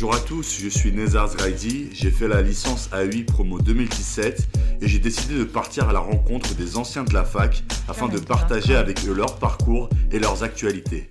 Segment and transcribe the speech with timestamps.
[0.00, 4.46] Bonjour à tous, je suis Nezar Zraidi, j'ai fait la licence A8 promo 2017
[4.80, 8.20] et j'ai décidé de partir à la rencontre des anciens de la fac afin de
[8.20, 11.10] partager avec eux leur parcours et leurs actualités.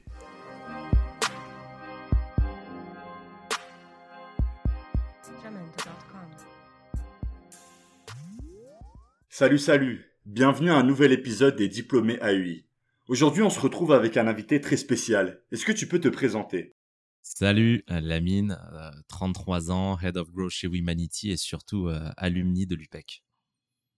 [9.28, 12.64] Salut, salut Bienvenue à un nouvel épisode des Diplômés AUI.
[13.10, 15.42] Aujourd'hui, on se retrouve avec un invité très spécial.
[15.52, 16.77] Est-ce que tu peux te présenter?
[17.36, 18.58] Salut, euh, Lamine,
[19.10, 23.22] 33 euh, ans, Head of Growth chez Humanity et surtout euh, alumni de l'UPEC.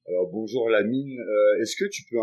[0.08, 1.16] Alors bonjour Lamine,
[1.62, 2.18] est-ce que tu peux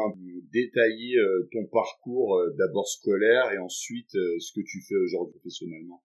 [0.52, 1.16] détailler
[1.52, 6.02] ton parcours d'abord scolaire et ensuite ce que tu fais aujourd'hui professionnellement?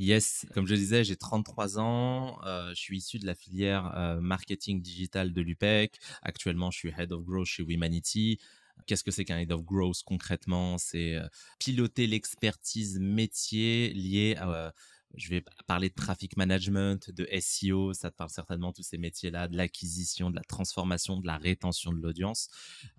[0.00, 2.38] Yes, comme je disais, j'ai 33 ans,
[2.70, 5.96] je suis issu de la filière marketing digital de l'UPEC.
[6.22, 8.40] Actuellement, je suis Head of Growth chez Humanity.
[8.86, 10.78] Qu'est-ce que c'est qu'un head of growth concrètement?
[10.78, 11.18] C'est
[11.58, 14.72] piloter l'expertise métier liée à,
[15.16, 19.48] je vais parler de traffic management, de SEO, ça te parle certainement tous ces métiers-là,
[19.48, 22.48] de l'acquisition, de la transformation, de la rétention de l'audience,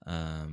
[0.07, 0.45] euh,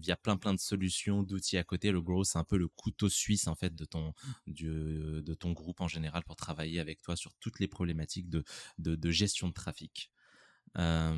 [0.00, 1.90] via plein plein de solutions, d'outils à côté.
[1.90, 4.12] Le growth, c'est un peu le couteau suisse en fait de ton
[4.46, 8.44] de ton groupe en général pour travailler avec toi sur toutes les problématiques de,
[8.78, 10.10] de gestion de trafic.
[10.76, 11.14] Euh,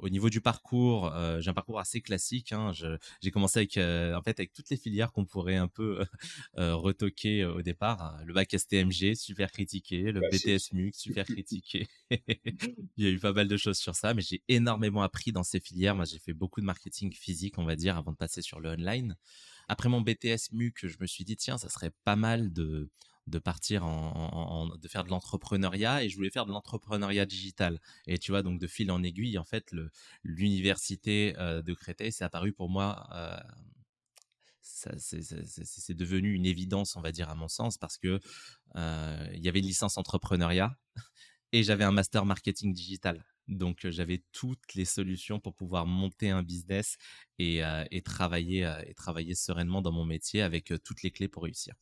[0.00, 2.52] au niveau du parcours, euh, j'ai un parcours assez classique.
[2.52, 2.72] Hein.
[3.20, 6.04] J'ai commencé avec, euh, en fait, avec toutes les filières qu'on pourrait un peu
[6.56, 8.18] retoquer au départ.
[8.24, 10.12] Le bac STMG, super critiqué.
[10.12, 11.86] Le BTS MUC, super critiqué.
[12.10, 15.44] Il y a eu pas mal de choses sur ça, mais j'ai énormément appris dans
[15.44, 15.94] ces filières.
[15.94, 18.70] Moi, j'ai fait beaucoup de marketing physique, on va dire, avant de passer sur le
[18.70, 19.16] online.
[19.68, 22.88] Après mon BTS MUC, je me suis dit, tiens, ça serait pas mal de,
[23.26, 28.18] de partir en, de faire de l'entrepreneuriat et je voulais faire de l'entrepreneuriat digital et
[28.18, 29.74] tu vois donc de fil en aiguille en fait
[30.22, 33.36] l'université euh, de Créteil c'est apparu pour moi euh,
[34.62, 38.20] c'est devenu une évidence on va dire à mon sens parce que
[38.76, 40.76] euh, il y avait une licence entrepreneuriat
[41.52, 46.42] et j'avais un master marketing digital donc j'avais toutes les solutions pour pouvoir monter un
[46.42, 46.96] business
[47.38, 47.60] et,
[47.92, 51.76] et travailler et travailler sereinement dans mon métier avec toutes les clés pour réussir.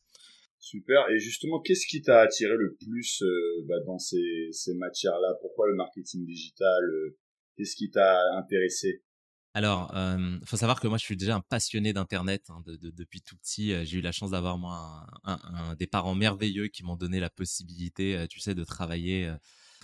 [0.65, 1.07] Super.
[1.11, 5.35] Et justement, qu'est-ce qui t'a attiré le plus euh, bah, dans ces, ces matières-là?
[5.39, 7.19] Pourquoi le marketing digital euh,
[7.55, 9.03] Qu'est-ce qui t'a intéressé?
[9.53, 12.89] Alors, il faut savoir que moi, je suis déjà un passionné d'Internet hein, de, de,
[12.89, 13.85] depuis tout petit.
[13.85, 15.05] J'ai eu la chance d'avoir moi
[15.77, 19.31] des parents merveilleux qui m'ont donné la possibilité, tu sais, de travailler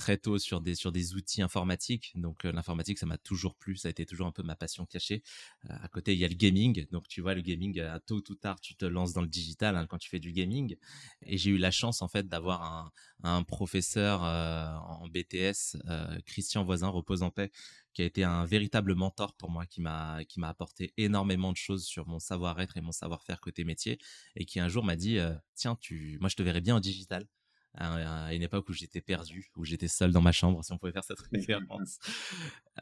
[0.02, 2.12] très tôt sur des sur des outils informatiques.
[2.16, 5.22] Donc l'informatique, ça m'a toujours plu, ça a été toujours un peu ma passion cachée.
[5.70, 6.88] à côté, il y a le gaming.
[6.92, 9.76] Donc tu vois, le gaming, à tôt ou tard, tu te lances dans le digital
[9.78, 10.76] hein, quand tu fais du gaming.
[11.22, 12.92] Et j'ai eu la chance en fait d'avoir un,
[13.24, 15.78] un professeur en BTS,
[16.26, 17.52] Christian Voisin, repose en paix,
[17.94, 21.58] qui a été un véritable mentor pour moi, qui m'a qui m'a apporté énormément de
[21.58, 24.00] choses sur mon savoir-être et mon savoir-faire côté métier,
[24.36, 25.20] et qui un jour m'a dit
[25.54, 27.28] tiens tu moi je te verrais bien en digital
[27.76, 30.92] à une époque où j'étais perdu, où j'étais seul dans ma chambre, si on pouvait
[30.92, 32.00] faire cette référence.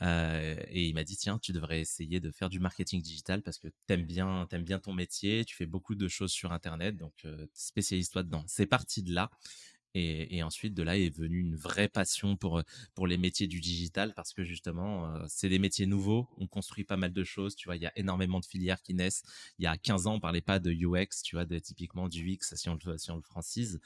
[0.01, 3.59] euh, et il m'a dit tiens, tu devrais essayer de faire du marketing digital parce
[3.59, 7.13] que t'aimes bien, t'aimes bien ton métier, tu fais beaucoup de choses sur Internet, donc
[7.25, 8.43] euh, spécialise-toi dedans.
[8.47, 9.29] C'est parti de là.
[9.95, 12.61] Et, et, ensuite, de là est venue une vraie passion pour
[12.93, 16.27] pour les métiers du digital parce que justement, euh, c'est des métiers nouveaux.
[16.37, 17.55] On construit pas mal de choses.
[17.55, 19.23] Tu vois, il y a énormément de filières qui naissent.
[19.57, 22.31] Il y a 15 ans, on parlait pas de UX, tu vois, de, typiquement du
[22.31, 23.79] UX si on si on le francise.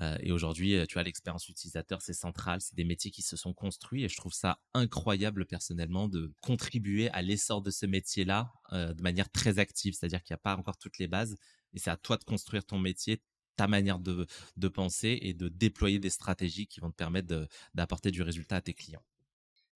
[0.00, 2.60] Euh, et aujourd'hui, euh, tu vois, l'expérience utilisateur, c'est central.
[2.60, 7.10] C'est des métiers qui se sont construits et je trouve ça incroyable personnellement de contribuer
[7.10, 9.94] à l'essor de ce métier-là euh, de manière très active.
[9.94, 11.36] C'est-à-dire qu'il n'y a pas encore toutes les bases
[11.72, 13.22] et c'est à toi de construire ton métier,
[13.56, 18.22] ta manière de penser et de déployer des stratégies qui vont te permettre d'apporter du
[18.22, 19.04] résultat à tes clients.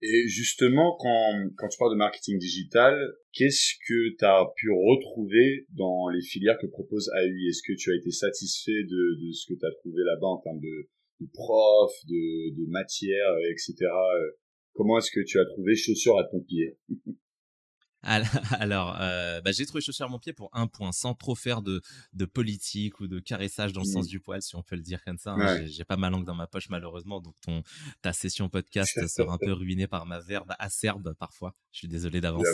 [0.01, 2.97] Et justement, quand, quand tu parles de marketing digital,
[3.33, 7.91] qu'est-ce que tu as pu retrouver dans les filières que propose AUI Est-ce que tu
[7.91, 10.89] as été satisfait de, de ce que tu as trouvé là-bas en termes de,
[11.21, 13.75] de profs, de, de matières, etc.
[14.75, 16.79] Comment est-ce que tu as trouvé chaussures à ton pied?
[18.61, 21.83] Alors, euh, bah, j'ai trouvé chaussure mon pied pour un point, sans trop faire de,
[22.13, 24.09] de politique ou de caressage dans le sens mmh.
[24.09, 25.33] du poil, si on peut le dire comme ça.
[25.33, 25.67] Hein.
[25.67, 27.63] J'ai pas ma langue dans ma poche malheureusement, donc ton
[28.03, 31.55] ta session podcast sera un peu ruinée par ma verbe acerbe parfois.
[31.73, 32.47] Je suis désolé d'avance.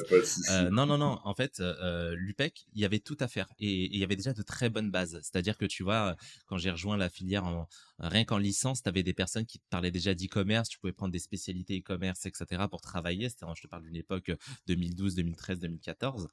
[0.50, 1.18] Euh, non, non, non.
[1.24, 4.32] En fait, euh, l'UPEC, il y avait tout à faire et il y avait déjà
[4.32, 5.20] de très bonnes bases.
[5.22, 6.16] C'est-à-dire que tu vois,
[6.46, 7.68] quand j'ai rejoint la filière en,
[7.98, 11.12] rien qu'en licence, tu avais des personnes qui te parlaient déjà d'e-commerce, tu pouvais prendre
[11.12, 12.64] des spécialités e-commerce, etc.
[12.68, 13.28] pour travailler.
[13.28, 14.32] Je te parle d'une époque
[14.68, 16.26] 2012-2013 2013-2014,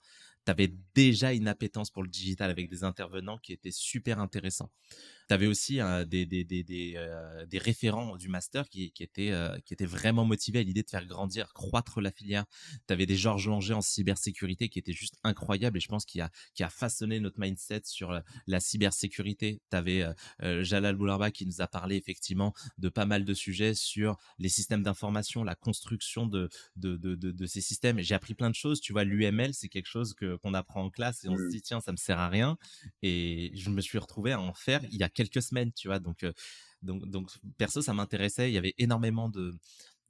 [0.45, 4.71] tu avais déjà une appétence pour le digital avec des intervenants qui étaient super intéressants
[5.31, 9.31] tu avais aussi des, des, des, des, euh, des, référents du master qui, qui, étaient,
[9.31, 12.44] euh, qui étaient vraiment motivés à l'idée de faire grandir, croître la filière.
[12.86, 16.19] Tu avais des Georges Langer en cybersécurité qui étaient juste incroyables et je pense qu'il
[16.19, 19.62] a, qui a façonné notre mindset sur la cybersécurité.
[19.71, 20.06] Tu avais
[20.44, 24.50] euh, Jalal Boularba qui nous a parlé effectivement de pas mal de sujets sur les
[24.50, 28.01] systèmes d'information, la construction de, de, de, de, ces systèmes.
[28.01, 28.81] J'ai appris plein de choses.
[28.81, 31.49] Tu vois, l'UML, c'est quelque chose que, qu'on apprend en classe et on se mmh.
[31.49, 32.57] dit, tiens, ça me sert à rien.
[33.01, 35.99] Et je me suis retrouvé à en faire il y a quelques semaines, tu vois.
[35.99, 36.25] Donc,
[36.81, 38.49] donc, donc perso, ça m'intéressait.
[38.49, 39.55] Il y avait énormément de,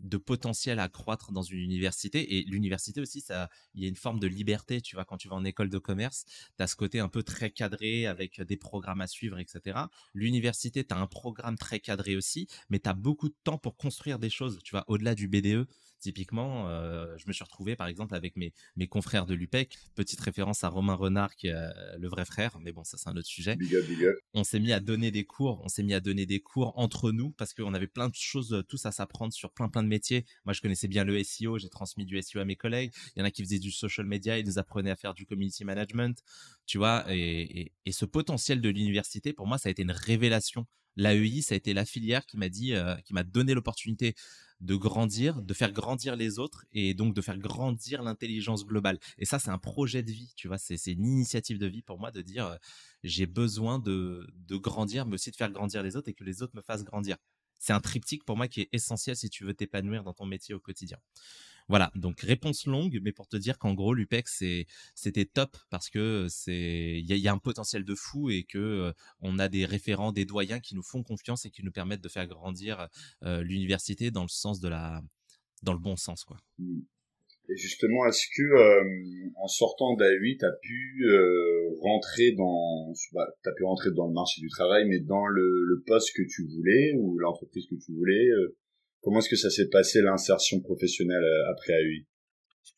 [0.02, 2.38] de potentiel à croître dans une université.
[2.38, 4.82] Et l'université aussi, ça, il y a une forme de liberté.
[4.82, 6.26] Tu vois, quand tu vas en école de commerce,
[6.58, 9.80] tu as ce côté un peu très cadré avec des programmes à suivre, etc.
[10.14, 13.78] L'université, tu as un programme très cadré aussi, mais tu as beaucoup de temps pour
[13.78, 14.60] construire des choses.
[14.64, 15.68] Tu vois, au-delà du BDE,
[16.02, 20.20] Typiquement, euh, je me suis retrouvé par exemple avec mes, mes confrères de l'UPEC, petite
[20.20, 21.70] référence à Romain Renard qui est euh,
[22.00, 23.56] le vrai frère, mais bon, ça c'est un autre sujet.
[24.34, 27.12] On s'est mis à donner des cours, on s'est mis à donner des cours entre
[27.12, 29.88] nous parce qu'on avait plein de choses euh, tous à s'apprendre sur plein plein de
[29.88, 30.26] métiers.
[30.46, 32.92] Moi, je connaissais bien le SEO, j'ai transmis du SEO à mes collègues.
[33.16, 35.28] Il y en a qui faisaient du social media, ils nous apprenaient à faire du
[35.28, 36.24] community management,
[36.66, 37.06] tu vois.
[37.10, 40.66] Et, et, ce potentiel de l'université, pour moi, ça a été une révélation.
[40.96, 42.74] L'AEI, ça a été la filière qui m'a dit,
[43.06, 44.16] qui m'a donné l'opportunité
[44.62, 49.00] de grandir, de faire grandir les autres et donc de faire grandir l'intelligence globale.
[49.18, 52.00] Et ça, c'est un projet de vie, tu vois, c'est une initiative de vie pour
[52.00, 52.58] moi de dire
[53.04, 56.44] j'ai besoin de, de grandir, mais aussi de faire grandir les autres et que les
[56.44, 57.18] autres me fassent grandir.
[57.60, 60.54] C'est un triptyque pour moi qui est essentiel si tu veux t'épanouir dans ton métier
[60.56, 60.98] au quotidien.
[61.72, 64.28] Voilà, donc réponse longue, mais pour te dire qu'en gros, l'UPEC,
[64.94, 68.92] c'était top parce que c'est il y, a un potentiel de fou et que euh,
[69.22, 72.10] on a des référents, des doyens qui nous font confiance et qui nous permettent de
[72.10, 72.90] faire grandir
[73.24, 75.02] euh, l'université dans le sens de la,
[75.64, 76.36] dans le bon sens, quoi.
[76.60, 76.82] Mmh.
[77.48, 81.06] Et justement, est-ce que euh, en sortant d'A8, tu as pu
[81.80, 86.14] rentrer dans, bah, as pu rentrer dans le marché du travail, mais dans le poste
[86.18, 88.28] que tu voulais ou l'entreprise que tu voulais
[89.02, 92.06] Comment est-ce que ça s'est passé l'insertion professionnelle euh, après AUI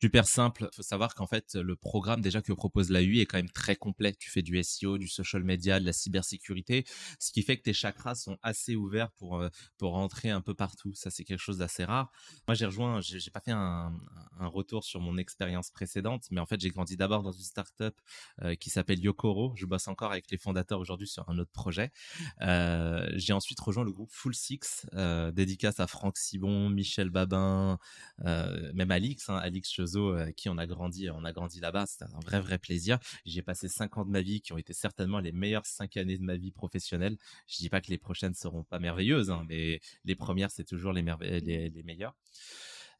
[0.01, 0.67] Super simple.
[0.71, 3.75] Il faut savoir qu'en fait, le programme déjà que propose l'AUI est quand même très
[3.75, 4.13] complet.
[4.13, 6.85] Tu fais du SEO, du social media, de la cybersécurité,
[7.19, 10.53] ce qui fait que tes chakras sont assez ouverts pour, euh, pour rentrer un peu
[10.53, 10.93] partout.
[10.93, 12.11] Ça, c'est quelque chose d'assez rare.
[12.47, 13.93] Moi, j'ai rejoint, j'ai pas fait un,
[14.39, 17.95] retour sur mon expérience précédente, mais en fait, j'ai grandi d'abord dans une startup
[18.41, 19.53] euh, qui s'appelle Yokoro.
[19.55, 21.91] Je bosse encore avec les fondateurs aujourd'hui sur un autre projet.
[22.41, 27.77] Euh, j'ai ensuite rejoint le groupe Full Six, euh, dédicace à Franck Sibon, Michel Babin,
[28.19, 31.85] même Alix, hein, Alix Chezo, avec qui on a grandi, on a grandi là-bas.
[31.85, 32.99] C'était un vrai, vrai plaisir.
[33.25, 36.17] J'ai passé cinq ans de ma vie qui ont été certainement les meilleures cinq années
[36.17, 37.17] de ma vie professionnelle.
[37.47, 40.93] Je dis pas que les prochaines seront pas merveilleuses, hein, mais les premières, c'est toujours
[40.93, 42.15] les, les, les meilleures.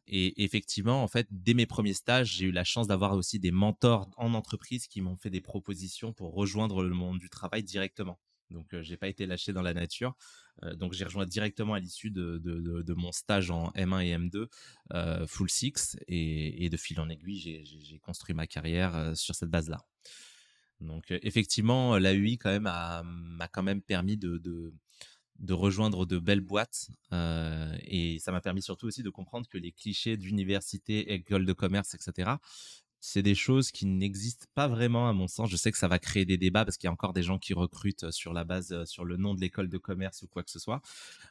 [0.07, 3.51] Et effectivement, en fait, dès mes premiers stages, j'ai eu la chance d'avoir aussi des
[3.51, 8.19] mentors en entreprise qui m'ont fait des propositions pour rejoindre le monde du travail directement.
[8.53, 10.15] Donc, je j'ai pas été lâché dans la nature.
[10.75, 15.97] donc, j'ai rejoint directement à l'issue de, mon stage en M1 et M2, Full Six,
[16.07, 19.79] et, de fil en aiguille, j'ai construit ma carrière sur cette base-là.
[20.79, 24.73] Donc, effectivement, l'AUI quand même m'a quand même permis de
[25.49, 30.17] rejoindre de belles boîtes et ça m'a permis surtout aussi de comprendre que les clichés
[30.17, 32.33] d'université, école de commerce, etc
[33.05, 35.49] c'est des choses qui n'existent pas vraiment à mon sens.
[35.49, 37.37] Je sais que ça va créer des débats parce qu'il y a encore des gens
[37.37, 40.49] qui recrutent sur la base, sur le nom de l'école de commerce ou quoi que
[40.49, 40.81] ce soit.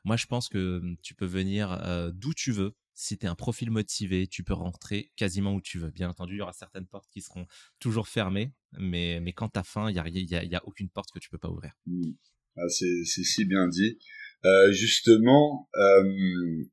[0.04, 1.80] Moi, je pense que mmh, tu peux venir
[2.12, 2.74] d'où tu veux.
[2.92, 5.90] Si tu es un profil motivé, tu peux rentrer quasiment où tu veux.
[5.90, 7.46] Bien entendu, il y aura certaines portes qui seront
[7.78, 11.10] toujours fermées, mais, mais quand tu as faim, il n'y a, y a, aucune porte
[11.10, 11.72] que tu peux pas ouvrir.
[11.86, 12.12] Mmh.
[12.58, 13.98] Ah, c'est si bien dit.
[14.44, 16.02] Euh, justement euh,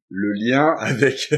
[0.09, 1.31] le lien avec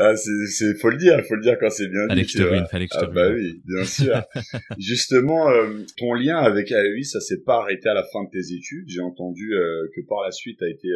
[0.00, 2.24] ah, c'est faut le dire faut le dire quand c'est bien dit
[2.70, 4.22] fallait que je ah, bah oui bien sûr.
[4.78, 8.54] Justement euh, ton lien avec AEI ça s'est pas arrêté à la fin de tes
[8.54, 8.84] études.
[8.86, 9.50] J'ai entendu
[9.96, 10.88] que par la suite tu as été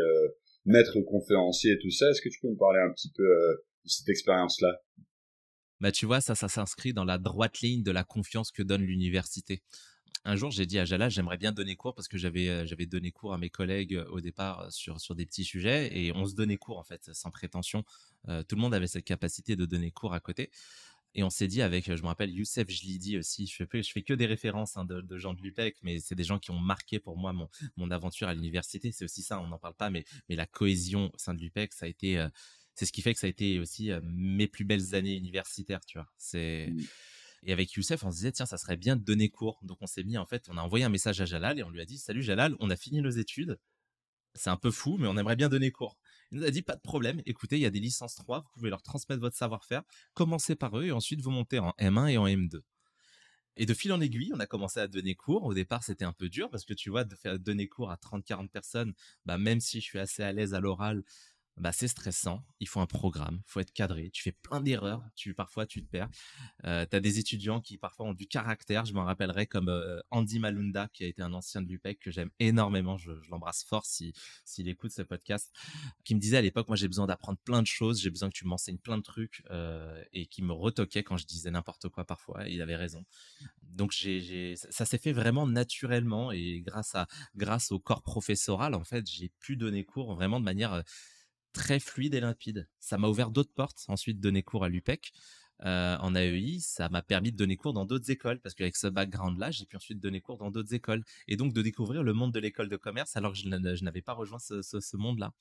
[0.64, 2.08] maître conférencier et tout ça.
[2.10, 4.80] Est-ce que tu peux me parler un petit peu de cette expérience là
[5.80, 8.82] bah tu vois ça ça s'inscrit dans la droite ligne de la confiance que donne
[8.82, 9.62] l'université
[10.28, 12.84] un jour, j'ai dit à Jala, j'aimerais bien donner cours parce que j'avais euh, j'avais
[12.84, 16.12] donné cours à mes collègues euh, au départ euh, sur sur des petits sujets et
[16.12, 17.82] on se donnait cours en fait sans prétention.
[18.46, 20.50] tout le monde avait cette capacité de donner cours à côté.
[21.14, 24.02] Et on s'est dit avec, je me rappelle, Youssef Jlidi aussi, je fais, je fais
[24.02, 26.98] que des références hein, de, gens de l'UPEC, mais c'est des gens qui ont marqué
[26.98, 28.92] pour moi mon, mon aventure à l'université.
[28.92, 31.72] C'est aussi ça, on n'en parle pas, mais, mais la cohésion au sein de l'UPEC,
[31.72, 32.24] ça a été,
[32.74, 35.96] c'est ce qui fait que ça a été aussi mes plus belles années universitaires, tu
[35.96, 36.08] vois.
[36.18, 36.82] C'est, mmh.
[37.44, 39.60] Et avec Youssef, on se disait, tiens, ça serait bien de donner cours.
[39.62, 41.70] Donc on s'est mis, en fait, on a envoyé un message à Jalal et on
[41.70, 43.58] lui a dit, salut Jalal, on a fini nos études.
[44.34, 45.96] C'est un peu fou, mais on aimerait bien donner cours.
[46.30, 48.50] Il nous a dit pas de problème, écoutez, il y a des licences 3, vous
[48.54, 49.82] pouvez leur transmettre votre savoir-faire,
[50.14, 52.60] commencez par eux et ensuite vous montez en M1 et en M2.
[53.60, 55.44] Et de fil en aiguille, on a commencé à donner cours.
[55.44, 57.96] Au départ, c'était un peu dur parce que tu vois, de faire donner cours à
[57.96, 58.94] 30-40 personnes,
[59.26, 61.02] bah, même si je suis assez à l'aise à l'oral,
[61.60, 62.44] bah, c'est stressant.
[62.60, 64.10] Il faut un programme, il faut être cadré.
[64.10, 65.02] Tu fais plein d'erreurs.
[65.16, 66.08] Tu parfois tu te perds.
[66.64, 68.84] Euh, tu as des étudiants qui parfois ont du caractère.
[68.84, 72.10] Je m'en rappellerai comme euh, Andy Malunda qui a été un ancien de l'UPEC que
[72.10, 72.96] j'aime énormément.
[72.96, 74.12] Je, l'embrasse fort si
[74.44, 75.52] s'il écoute ce podcast.
[76.04, 78.00] Qui me disait à l'époque, moi j'ai besoin d'apprendre plein de choses.
[78.00, 81.26] J'ai besoin que tu m'enseignes plein de trucs euh, et qui me retoquait quand je
[81.26, 82.48] disais n'importe quoi parfois.
[82.48, 83.04] il avait raison.
[83.62, 89.06] Donc ça s'est fait vraiment naturellement et grâce à grâce au corps professoral en fait
[89.08, 90.82] j'ai pu donner cours vraiment de manière
[91.52, 92.68] très fluide et limpide.
[92.80, 93.84] Ça m'a ouvert d'autres portes.
[93.88, 95.12] Ensuite, donner cours à l'UPEC.
[95.64, 98.86] Euh, en AEI, ça m'a permis de donner cours dans d'autres écoles parce qu'avec ce
[98.86, 102.32] background-là, j'ai pu ensuite donner cours dans d'autres écoles et donc de découvrir le monde
[102.32, 105.32] de l'école de commerce alors que je n'avais pas rejoint ce, monde-là.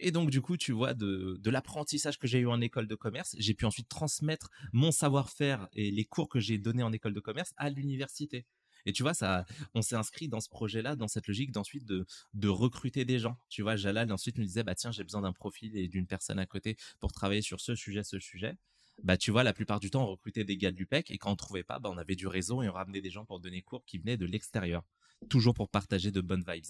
[0.00, 2.94] Et donc, du coup, tu vois, de, de l'apprentissage que j'ai eu en école de
[2.94, 7.14] commerce, j'ai pu ensuite transmettre mon savoir-faire et les cours que j'ai donnés en école
[7.14, 8.46] de commerce à l'université.
[8.86, 9.44] Et tu vois, ça,
[9.74, 12.06] on s'est inscrit dans ce projet-là, dans cette logique d'ensuite de,
[12.48, 13.36] recruter des gens.
[13.48, 16.38] Tu vois, Jalal ensuite nous disait, bah tiens, j'ai besoin d'un profil et d'une personne
[16.38, 18.56] à côté pour travailler sur ce sujet, ce sujet.
[19.04, 21.30] Bah tu vois, la plupart du temps, on recrutait des gars du PEC et quand
[21.30, 23.62] on trouvait pas, bah on avait du réseau et on ramenait des gens pour donner
[23.62, 24.82] cours qui venaient de l'extérieur,
[25.28, 26.64] toujours pour partager de bonnes vibes.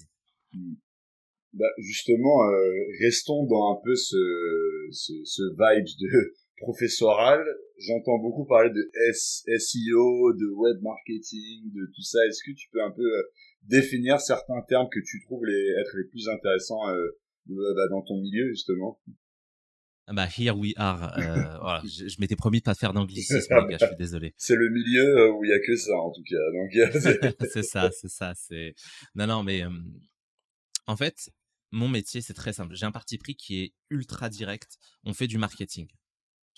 [0.53, 0.75] Mmh.
[1.53, 7.43] Bah justement, euh, restons dans un peu ce, ce, ce de professoral,
[7.79, 12.19] j'entends beaucoup parler de SEO, de web marketing, de tout ça.
[12.27, 13.23] Est-ce que tu peux un peu euh,
[13.63, 17.17] définir certains termes que tu trouves les, être les plus intéressants euh,
[17.47, 18.99] bah, dans ton milieu justement?
[20.07, 21.17] Ah bah here we are.
[21.19, 23.77] Euh, voilà, je, m'étais promis de pas faire d'anglicisme, les gars.
[23.79, 24.33] Je suis désolé.
[24.37, 27.37] C'est le milieu où il y a que ça, en tout cas.
[27.53, 28.33] c'est ça, c'est ça.
[28.35, 28.73] C'est
[29.13, 29.63] non, non, mais
[30.87, 31.29] en fait,
[31.71, 32.73] mon métier c'est très simple.
[32.73, 34.77] J'ai un parti pris qui est ultra direct.
[35.03, 35.87] On fait du marketing.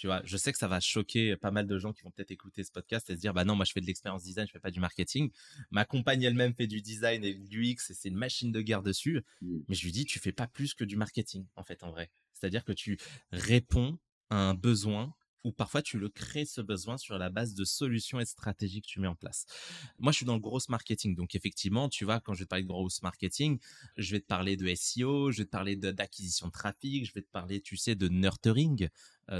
[0.01, 2.31] Tu vois, je sais que ça va choquer pas mal de gens qui vont peut-être
[2.31, 4.51] écouter ce podcast et se dire, bah non, moi je fais de l'expérience design, je
[4.51, 5.29] fais pas du marketing.
[5.69, 8.81] Ma compagne elle-même fait du design et du UX et c'est une machine de guerre
[8.81, 9.21] dessus.
[9.43, 9.59] Mmh.
[9.67, 12.09] Mais je lui dis, tu fais pas plus que du marketing, en fait, en vrai.
[12.33, 12.97] C'est-à-dire que tu
[13.31, 13.99] réponds
[14.31, 18.19] à un besoin ou parfois tu le crées ce besoin sur la base de solutions
[18.19, 19.45] et de stratégies que tu mets en place.
[19.99, 21.15] Moi, je suis dans le gros marketing.
[21.15, 23.59] Donc, effectivement, tu vois, quand je vais te parler de gros marketing,
[23.97, 27.21] je vais te parler de SEO, je vais te parler d'acquisition de, trafic, je vais
[27.21, 28.89] te parler, tu sais, de nurturing,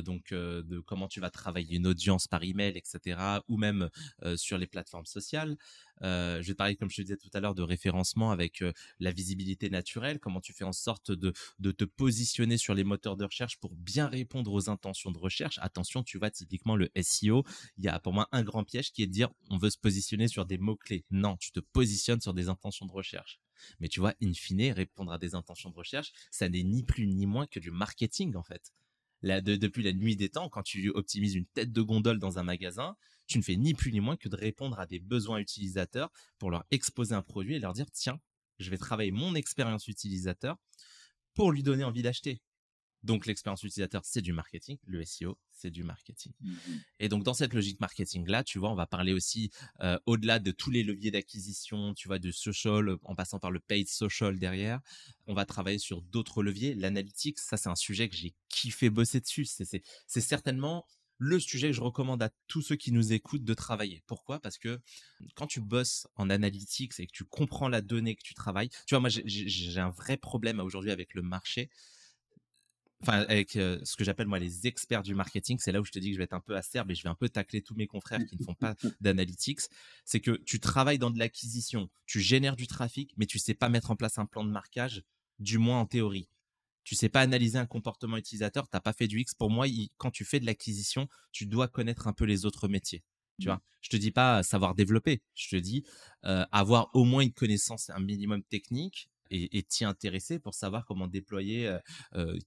[0.02, 3.90] donc euh, de comment tu vas travailler une audience par email, etc., ou même
[4.24, 5.58] euh, sur les plateformes sociales.
[6.02, 8.64] je vais te parler, comme je te disais tout à l'heure, de référencement avec
[9.00, 13.18] la visibilité naturelle, comment tu fais en sorte de, de te positionner sur les moteurs
[13.18, 15.60] de recherche pour bien répondre aux intentions de recherche.
[15.62, 17.44] Attention, tu vois, typiquement le SEO,
[17.78, 19.78] il y a pour moi un grand piège qui est de dire on veut se
[19.78, 21.06] positionner sur des mots-clés.
[21.12, 23.40] Non, tu te positionnes sur des intentions de recherche.
[23.80, 27.08] Mais tu vois, in fine, répondre à des intentions de recherche, ça n'est ni plus
[27.08, 28.72] ni moins que du marketing en fait
[29.24, 32.96] depuis la nuit des temps, quand tu optimises une tête de gondole dans un magasin,
[33.28, 36.52] tu ne fais ni plus ni moins que de répondre à des besoins utilisateurs pour
[36.52, 38.20] leur exposer un produit et leur dire tiens,
[38.60, 40.58] je vais travailler mon expérience utilisateur
[41.34, 42.42] pour lui donner envie d'acheter.
[43.04, 44.78] Donc l'expérience utilisateur, c'est du marketing.
[44.86, 46.34] Le SEO, c'est du marketing.
[46.42, 46.52] Mmh
[47.00, 49.50] et donc dans cette logique marketing-là, tu vois, on va parler aussi
[49.82, 53.60] euh, au-delà de tous les leviers d'acquisition, tu vois, de social, en passant par le
[53.60, 54.82] paid social derrière.
[55.26, 56.76] On va travailler sur d'autres leviers.
[56.76, 59.46] L'analytics, ça c'est un sujet que j'ai kiffé bosser dessus.
[59.46, 60.86] C'est certainement
[61.18, 64.04] le sujet que je recommande à tous ceux qui nous écoutent de travailler.
[64.08, 64.40] Pourquoi?
[64.40, 64.82] Parce que
[65.36, 68.96] quand tu bosses en analytics et que tu comprends la donnée que tu travailles, tu
[68.96, 71.70] vois, moi j'ai un vrai problème aujourd'hui avec le marché
[73.02, 75.92] enfin avec euh, ce que j'appelle moi les experts du marketing, c'est là où je
[75.92, 77.62] te dis que je vais être un peu acerbe et je vais un peu tacler
[77.62, 79.62] tous mes confrères qui ne font pas d'analytics,
[80.06, 83.70] c'est que tu travailles dans de l'acquisition, tu génères du trafic, mais tu sais pas
[83.70, 85.04] mettre en place un plan de marquage,
[85.40, 86.30] du moins en théorie.
[86.84, 89.36] Tu sais pas analyser un comportement utilisateur, t'as pas fait du X.
[89.36, 89.68] Pour moi,
[89.98, 93.04] quand tu fais de l'acquisition, tu dois connaître un peu les autres métiers.
[93.40, 93.52] Tu mmh.
[93.52, 95.84] vois, je te dis pas savoir développer, je te dis
[96.26, 101.08] euh, avoir au moins une connaissance, un minimum technique et t'y intéresser pour savoir comment
[101.08, 101.76] déployer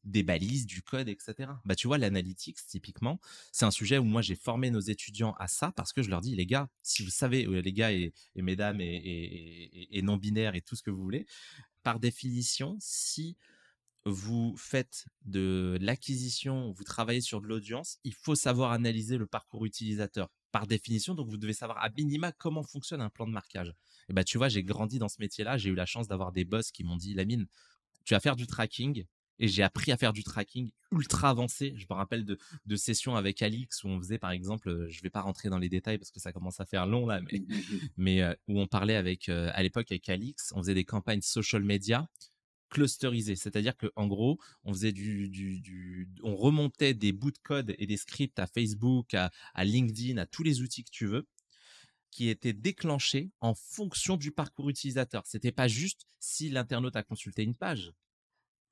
[0.05, 1.51] des balises, du code, etc.
[1.65, 3.21] Bah, tu vois, l'analytics, typiquement,
[3.53, 6.21] c'est un sujet où moi, j'ai formé nos étudiants à ça parce que je leur
[6.21, 10.83] dis, les gars, si vous savez, les gars et, mesdames et, non-binaires et tout ce
[10.83, 11.27] que vous voulez,
[11.83, 13.37] par définition, si
[14.07, 19.65] vous faites de l'acquisition, vous travaillez sur de l'audience, il faut savoir analyser le parcours
[19.65, 21.15] utilisateur par définition.
[21.15, 23.73] Donc, vous devez savoir à minima comment fonctionne un plan de marquage.
[24.09, 25.57] Et bah, tu vois, j'ai grandi dans ce métier-là.
[25.57, 27.47] J'ai eu la chance d'avoir des boss qui m'ont dit, Lamine,
[28.05, 29.05] tu vas faire du tracking.
[29.41, 31.75] Et j'ai appris à faire du tracking ultra avancé.
[31.77, 35.03] Je me rappelle de, de sessions avec Alix où on faisait, par exemple, euh, je
[35.03, 37.43] vais pas rentrer dans les détails parce que ça commence à faire long là, mais,
[37.97, 41.21] mais euh, où on parlait avec, euh, à l'époque avec Alix, on faisait des campagnes
[41.21, 42.09] social media
[42.71, 43.37] clusterisé.
[43.37, 47.97] C'est-à-dire qu'en gros, on faisait du, du, on remontait des bouts de code et des
[47.97, 51.27] scripts à Facebook, à, à LinkedIn, à tous les outils que tu veux
[52.15, 55.25] qui étaient déclenchés en fonction du parcours utilisateur.
[55.27, 57.93] C'était pas juste si l'internaute a consulté une page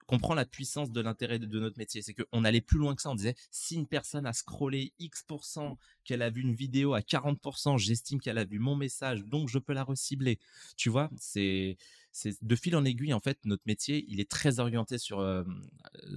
[0.06, 2.02] comprend la puissance de l'intérêt de, notre métier.
[2.02, 3.11] C'est qu'on allait plus loin que ça.
[3.11, 7.78] On disait, si une personne a scrollé X%, qu'elle a vu une vidéo à 40%,
[7.78, 10.38] j'estime qu'elle a vu mon message, donc je peux la recibler.
[10.76, 11.78] Tu vois, c'est,
[12.11, 15.44] c'est de fil en aiguille, en fait, notre métier, il est très orienté sur, euh,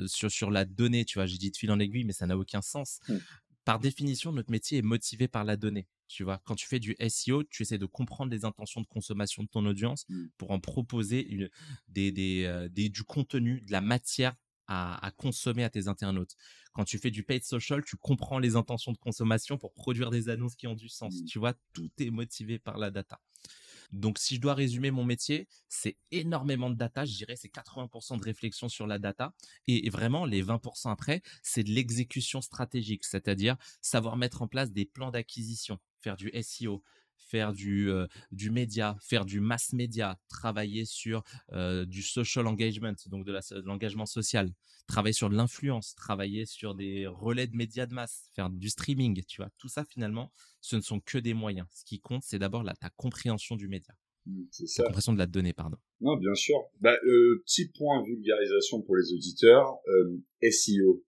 [0.07, 1.05] sur, sur la donnée.
[1.05, 2.99] Tu vois, j'ai dit de fil en aiguille, mais ça n'a aucun sens.
[3.07, 3.15] Mmh.
[3.63, 5.87] Par définition, notre métier est motivé par la donnée.
[6.07, 9.43] Tu vois, quand tu fais du SEO, tu essaies de comprendre les intentions de consommation
[9.43, 10.25] de ton audience mmh.
[10.37, 11.49] pour en proposer une,
[11.97, 14.35] euh, des, du contenu, de la matière
[14.67, 16.35] à, consommer à tes internautes.
[16.73, 20.29] Quand tu fais du paid social, tu comprends les intentions de consommation pour produire des
[20.29, 21.21] annonces qui ont du sens.
[21.21, 21.25] Mmh.
[21.25, 23.19] Tu vois, tout est motivé par la data.
[23.91, 27.05] Donc, si je dois résumer mon métier, c'est énormément de data.
[27.05, 29.33] Je dirais c'est 80% de réflexion sur la data.
[29.67, 34.85] Et vraiment, les 20% après, c'est de l'exécution stratégique, c'est-à-dire savoir mettre en place des
[34.85, 36.83] plans d'acquisition, faire du SEO,
[37.17, 42.93] faire du, euh, du média, faire du mass média, travailler sur euh, du social engagement,
[43.07, 44.49] donc de l'engagement social,
[44.87, 49.23] travailler sur de l'influence, travailler sur des relais de médias de masse, faire du streaming,
[49.27, 49.49] tu vois.
[49.57, 50.31] Tout ça, finalement,
[50.61, 51.67] ce ne sont que des moyens.
[51.73, 53.93] Ce qui compte, c'est d'abord ta compréhension du média.
[54.25, 54.83] Mmh, c'est ça.
[54.83, 55.77] La compréhension de la donnée, pardon.
[56.01, 56.57] Non, bien sûr.
[56.79, 59.77] Bah, euh, petit point vulgarisation pour les auditeurs.
[60.41, 61.03] SEO.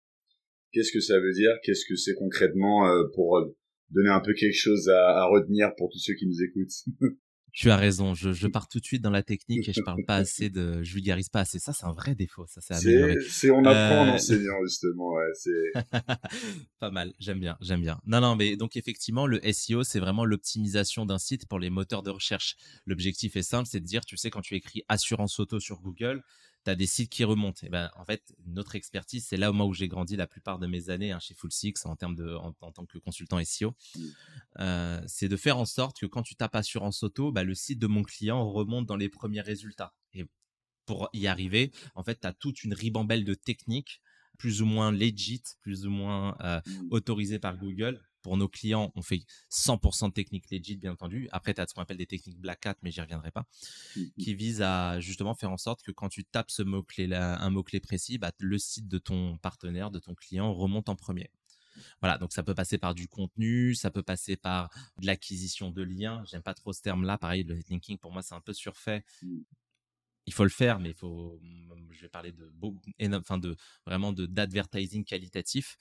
[0.71, 1.51] Qu'est-ce que ça veut dire?
[1.63, 2.85] Qu'est-ce que c'est concrètement
[3.15, 3.39] pour
[3.91, 6.73] donner un peu quelque chose à, retenir pour tous ceux qui nous écoutent.
[7.53, 10.15] Tu as raison, je, pars tout de suite dans la technique et je parle pas
[10.17, 11.57] assez de, je vulgarise pas assez.
[11.57, 12.45] Ça, c'est un vrai défaut.
[12.45, 15.13] Ça, c'est C'est, on apprend en euh, enseignant justement.
[15.13, 15.71] Ouais, c'est
[16.79, 17.13] pas mal.
[17.17, 17.99] J'aime bien, j'aime bien.
[18.05, 22.03] Non, non, mais donc effectivement, le SEO, c'est vraiment l'optimisation d'un site pour les moteurs
[22.03, 22.57] de recherche.
[22.85, 26.21] L'objectif est simple, c'est de dire, tu sais, quand tu écris assurance auto sur Google,
[26.67, 27.65] tu as des sites qui remontent.
[27.65, 30.89] Et ben, en fait, notre expertise, c'est là où j'ai grandi la plupart de mes
[30.89, 33.73] années hein, chez Full Six en, termes de, en, tant que consultant SEO.
[33.95, 34.01] Mmh.
[34.59, 37.79] Euh, c'est de faire en sorte que quand tu tapes assurance auto, bah, le site
[37.79, 39.95] de mon client remonte dans les premiers résultats.
[40.13, 40.25] Et
[40.85, 44.01] pour y arriver, en fait, tu as toute une ribambelle de techniques
[44.37, 46.87] plus ou moins legit, plus ou moins euh, mmh.
[46.91, 51.29] autorisées par Google pour nos clients, on fait 100% de techniques legit, bien entendu.
[51.31, 53.45] Après, tu as ce qu'on appelle des techniques black hat, mais j'y reviendrai pas,
[53.95, 54.05] mmh, mmh.
[54.21, 57.79] qui visent à justement faire en sorte que quand tu tapes ce mot-clé un mot-clé
[57.79, 61.31] précis, bah, le site de ton partenaire, de ton client remonte en premier.
[62.01, 65.83] Voilà, donc ça peut passer par du contenu, ça peut passer par de l'acquisition de
[65.83, 66.21] liens.
[66.29, 67.17] J'aime pas trop ce terme-là.
[67.17, 69.05] Pareil, le linking pour moi c'est un peu surfait.
[69.21, 69.37] Mmh.
[70.25, 71.39] Il faut le faire, mais il faut.
[71.91, 72.51] Je vais parler de,
[73.15, 75.77] enfin de vraiment de d'advertising qualitatif.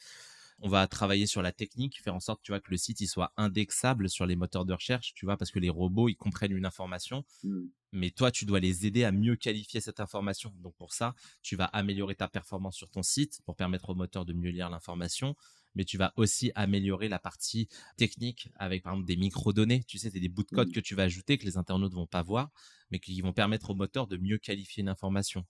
[0.60, 3.06] On va travailler sur la technique, faire en sorte, tu vois, que le site il
[3.06, 6.56] soit indexable sur les moteurs de recherche, tu vois, parce que les robots ils comprennent
[6.56, 7.60] une information, mmh.
[7.92, 10.52] mais toi tu dois les aider à mieux qualifier cette information.
[10.62, 14.24] Donc pour ça, tu vas améliorer ta performance sur ton site pour permettre au moteur
[14.24, 15.36] de mieux lire l'information
[15.76, 19.84] mais tu vas aussi améliorer la partie technique avec par exemple des micro-données.
[19.86, 20.72] Tu sais, c'est des bouts de code mmh.
[20.72, 22.50] que tu vas ajouter que les internautes vont pas voir,
[22.90, 25.44] mais qui vont permettre au moteur de mieux qualifier une information.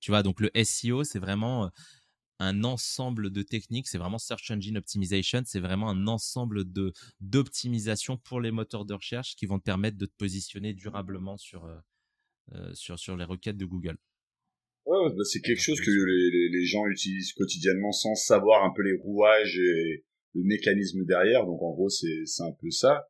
[0.00, 1.68] Tu vois, donc le SEO, c'est vraiment euh,
[2.42, 8.16] un ensemble de techniques, c'est vraiment Search Engine Optimization, c'est vraiment un ensemble de d'optimisation
[8.16, 11.76] pour les moteurs de recherche qui vont te permettre de te positionner durablement sur, euh,
[12.54, 13.96] euh, sur, sur les requêtes de Google.
[14.86, 18.82] Ouais, bah, c'est quelque chose que les, les, gens utilisent quotidiennement sans savoir un peu
[18.82, 21.46] les rouages et le mécanisme derrière.
[21.46, 23.06] Donc en gros, c'est un peu ça.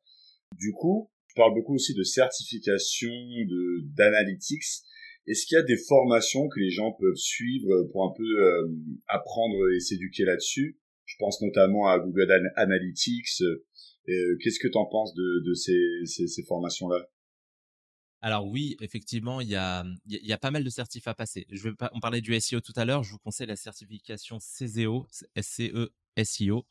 [0.59, 4.85] Du coup, tu parles beaucoup aussi de certification, de d'analytics.
[5.27, 8.69] Est-ce qu'il y a des formations que les gens peuvent suivre pour un peu euh,
[9.09, 10.79] apprendre et s'éduquer là-dessus?
[11.05, 13.41] Je pense notamment à Google Analytics.
[13.41, 17.09] Euh, Qu'est-ce que tu en penses de, de ces, ces, ces formations-là?
[18.21, 21.45] Alors oui, effectivement, il y a, il y a pas mal de certifs à passer.
[21.51, 23.03] Je vais pas, on parlait du SEO tout à l'heure.
[23.03, 25.07] Je vous conseille la certification CZO,
[25.41, 25.91] SCE
[26.23, 26.65] SEO.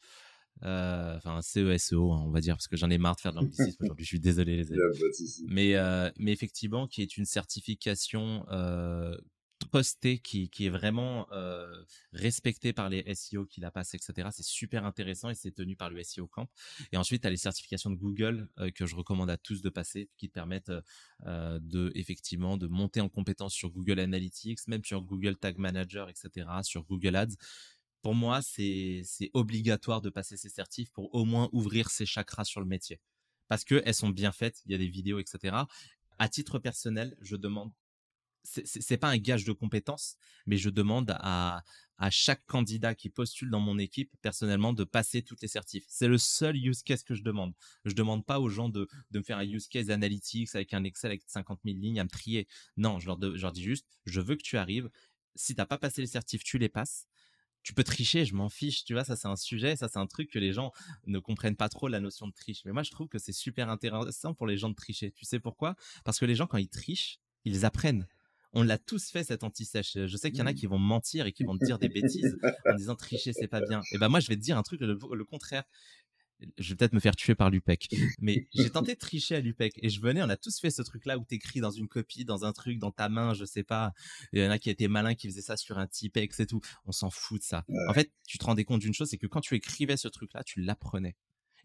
[0.64, 3.38] Euh, enfin CESEO, hein, on va dire, parce que j'en ai marre de faire de
[3.38, 4.06] l'anglicisme aujourd'hui.
[4.06, 4.80] Je suis désolé les amis.
[5.48, 9.16] Mais, euh, mais effectivement, qui est une certification euh,
[9.72, 11.84] posté qui, qui est vraiment euh,
[12.14, 14.30] respecté par les SEO qui la passent, etc.
[14.32, 16.48] C'est super intéressant et c'est tenu par le SEO Camp.
[16.92, 19.70] Et ensuite, tu as les certifications de Google euh, que je recommande à tous de
[19.70, 20.72] passer, qui te permettent
[21.26, 26.48] de effectivement de monter en compétence sur Google Analytics, même sur Google Tag Manager, etc.,
[26.64, 27.36] sur Google Ads.
[28.02, 32.60] Pour moi, c'est obligatoire de passer ces certifs pour au moins ouvrir ses chakras sur
[32.60, 33.00] le métier.
[33.48, 35.56] Parce qu'elles sont bien faites, il y a des vidéos, etc.
[36.18, 37.72] À titre personnel, je demande
[38.44, 41.64] c'est pas un gage de compétence, mais je demande à,
[42.10, 45.86] chaque candidat qui postule dans mon équipe, personnellement, de passer toutes les certifs.
[45.88, 47.54] C'est le seul use case que je demande.
[47.86, 50.84] Je demande pas aux gens de, de me faire un use case analytics avec un
[50.84, 52.48] Excel avec 50 000 lignes à me trier.
[52.76, 54.90] Non, je leur, je leur dis juste, je veux que tu arrives.
[55.36, 57.08] Si t'as pas passé les certifs, tu les passes
[57.64, 60.08] tu peux tricher, je m'en fiche, tu vois, ça c'est un sujet, ça c'est un
[60.08, 60.72] truc que les gens
[61.06, 62.64] ne comprennent pas trop la notion de triche.
[62.66, 65.12] Mais moi je trouve que c'est super intéressant pour les gens de tricher.
[65.12, 65.76] Tu sais pourquoi?
[66.04, 68.08] Parce que les gens quand ils trichent, ils apprennent.
[68.54, 69.98] On l'a tous fait cet anti-sèche.
[70.06, 70.56] Je sais qu'il y en a mmh.
[70.56, 72.38] qui vont mentir et qui vont te dire des bêtises
[72.70, 73.82] en disant tricher c'est pas bien.
[73.94, 75.64] Et ben moi je vais te dire un truc le contraire
[76.58, 77.90] je vais peut-être me faire tuer par l'UPEC.
[78.20, 80.82] Mais j'ai tenté de tricher à l'UPEC et je venais, on a tous fait ce
[80.82, 83.94] truc-là où t'écris dans une copie, dans un truc, dans ta main, je sais pas.
[84.34, 86.62] Il y en a qui étaient malins qui faisaient ça sur un Tipex et tout.
[86.86, 87.66] On s'en fout de ça.
[87.88, 90.44] En fait, tu te rendais compte d'une chose, c'est que quand tu écrivais ce truc-là,
[90.44, 91.16] tu l'apprenais.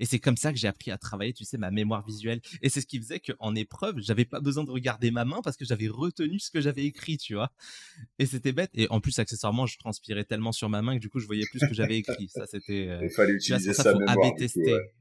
[0.00, 2.40] Et c'est comme ça que j'ai appris à travailler, tu sais, ma mémoire visuelle.
[2.62, 5.56] Et c'est ce qui faisait qu'en épreuve, j'avais pas besoin de regarder ma main parce
[5.56, 7.52] que j'avais retenu ce que j'avais écrit, tu vois.
[8.18, 8.70] Et c'était bête.
[8.74, 11.44] Et en plus, accessoirement, je transpirais tellement sur ma main que du coup, je voyais
[11.50, 12.28] plus ce que j'avais écrit.
[12.28, 12.88] Ça, c'était.
[12.88, 14.76] Euh, il fallait utiliser ça, faut AB tester.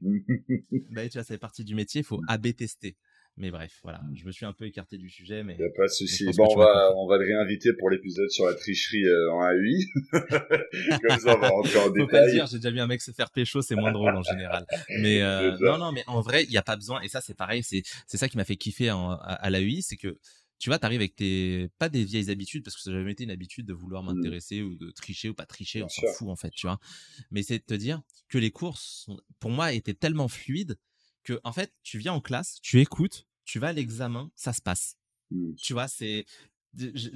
[0.90, 2.96] bah, tu vois, c'est partie du métier, il faut AB tester.
[3.38, 5.56] Mais bref, voilà, je me suis un peu écarté du sujet, mais.
[5.58, 6.24] Il a pas de souci.
[6.36, 9.84] Bon, on va, on va le réinviter pour l'épisode sur la tricherie euh, en AI.
[11.02, 12.08] Comme ça, on va rentrer en Faut détail.
[12.08, 14.64] pas dire, j'ai déjà vu un mec se faire pécho, c'est moins drôle en général.
[15.00, 17.02] Mais euh, non, non, mais en vrai, il n'y a pas besoin.
[17.02, 19.96] Et ça, c'est pareil, c'est, c'est ça qui m'a fait kiffer à, à l'AEI, c'est
[19.96, 20.18] que
[20.58, 23.24] tu vois, t'arrives avec tes, pas des vieilles habitudes, parce que ça n'a jamais été
[23.24, 24.14] une habitude de vouloir mmh.
[24.14, 26.78] m'intéresser ou de tricher ou pas tricher, on s'en fout en fait, tu vois.
[27.30, 30.78] Mais c'est de te dire que les cours, sont, pour moi, étaient tellement fluides
[31.26, 34.62] que, en fait, tu viens en classe, tu écoutes, tu vas à l'examen, ça se
[34.62, 34.96] passe.
[35.30, 35.54] Mmh.
[35.56, 36.24] Tu vois, c'est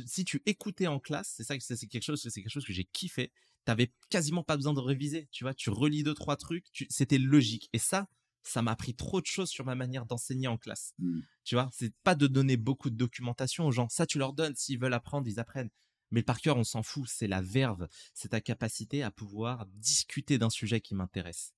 [0.07, 2.85] si tu écoutais en classe, c'est ça, c'est quelque chose, c'est quelque chose que j'ai
[2.85, 3.31] kiffé.
[3.65, 5.29] T'avais quasiment pas besoin de réviser.
[5.31, 7.69] Tu vois, tu relis deux trois trucs, c'était logique.
[7.73, 8.09] Et ça,
[8.43, 10.95] ça m'a appris trop de choses sur ma manière d'enseigner en classe.
[10.99, 11.21] Mmh.
[11.45, 13.89] Tu vois, c'est pas de donner beaucoup de documentation aux gens.
[13.91, 14.57] Ça, tu leur donnes.
[14.57, 15.71] S'ils veulent apprendre, ils apprennent.
[16.11, 17.07] Mais par cœur, on s'en fout.
[17.07, 17.87] C'est la verve.
[18.15, 21.53] C'est ta capacité à pouvoir discuter d'un sujet qui m'intéresse.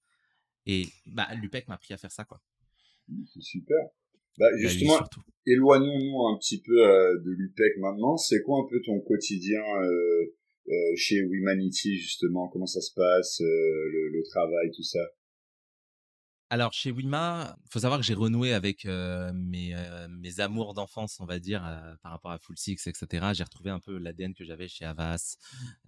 [0.66, 2.40] Et bah, l'UPEC m'a appris à faire ça, quoi.
[3.32, 3.78] C'est super.
[4.38, 4.98] Bah, bah justement,
[5.46, 8.16] éloignons-nous un petit peu euh, de l'UPEC maintenant.
[8.16, 10.34] C'est quoi un peu ton quotidien euh,
[10.68, 12.48] euh, chez Humanity justement?
[12.48, 15.00] Comment ça se passe, le, le, travail, tout ça?
[16.48, 19.74] Alors chez Wima, faut savoir que j'ai renoué avec mes,
[20.10, 21.62] mes amours d'enfance, on va dire,
[22.02, 23.28] par rapport à Full Six, etc.
[23.32, 25.38] J'ai retrouvé un peu l'ADN que j'avais chez Avas,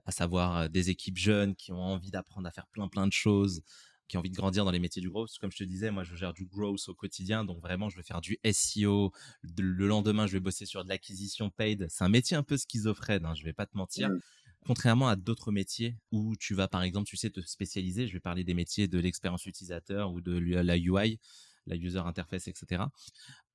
[0.07, 3.63] à savoir des équipes jeunes qui ont envie d'apprendre à faire plein plein de choses,
[4.09, 5.31] qui ont envie de grandir dans les métiers du growth.
[5.41, 7.45] Comme je te disais, moi, je gère du growth au quotidien.
[7.45, 9.13] Donc, vraiment, je vais faire du SEO.
[9.59, 11.87] Le lendemain, je vais bosser sur de l'acquisition paid.
[11.89, 14.11] C'est un métier un peu schizophrène, hein, je vais pas te mentir.
[14.11, 14.21] Mmh.
[14.67, 18.21] Contrairement à d'autres métiers où tu vas, par exemple, tu sais, te spécialiser, je vais
[18.21, 21.21] parler des métiers de l'expérience utilisateur ou de la UI,
[21.67, 22.85] la user interface, etc.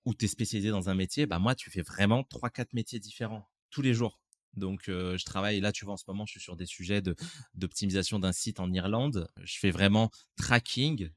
[0.05, 2.99] Où tu es spécialisé dans un métier, bah moi, tu fais vraiment trois, quatre métiers
[2.99, 4.19] différents tous les jours.
[4.55, 7.01] Donc, je travaille, là, tu vois, en ce moment, je suis sur des sujets
[7.55, 9.27] d'optimisation d'un site en Irlande.
[9.43, 11.09] Je fais vraiment tracking,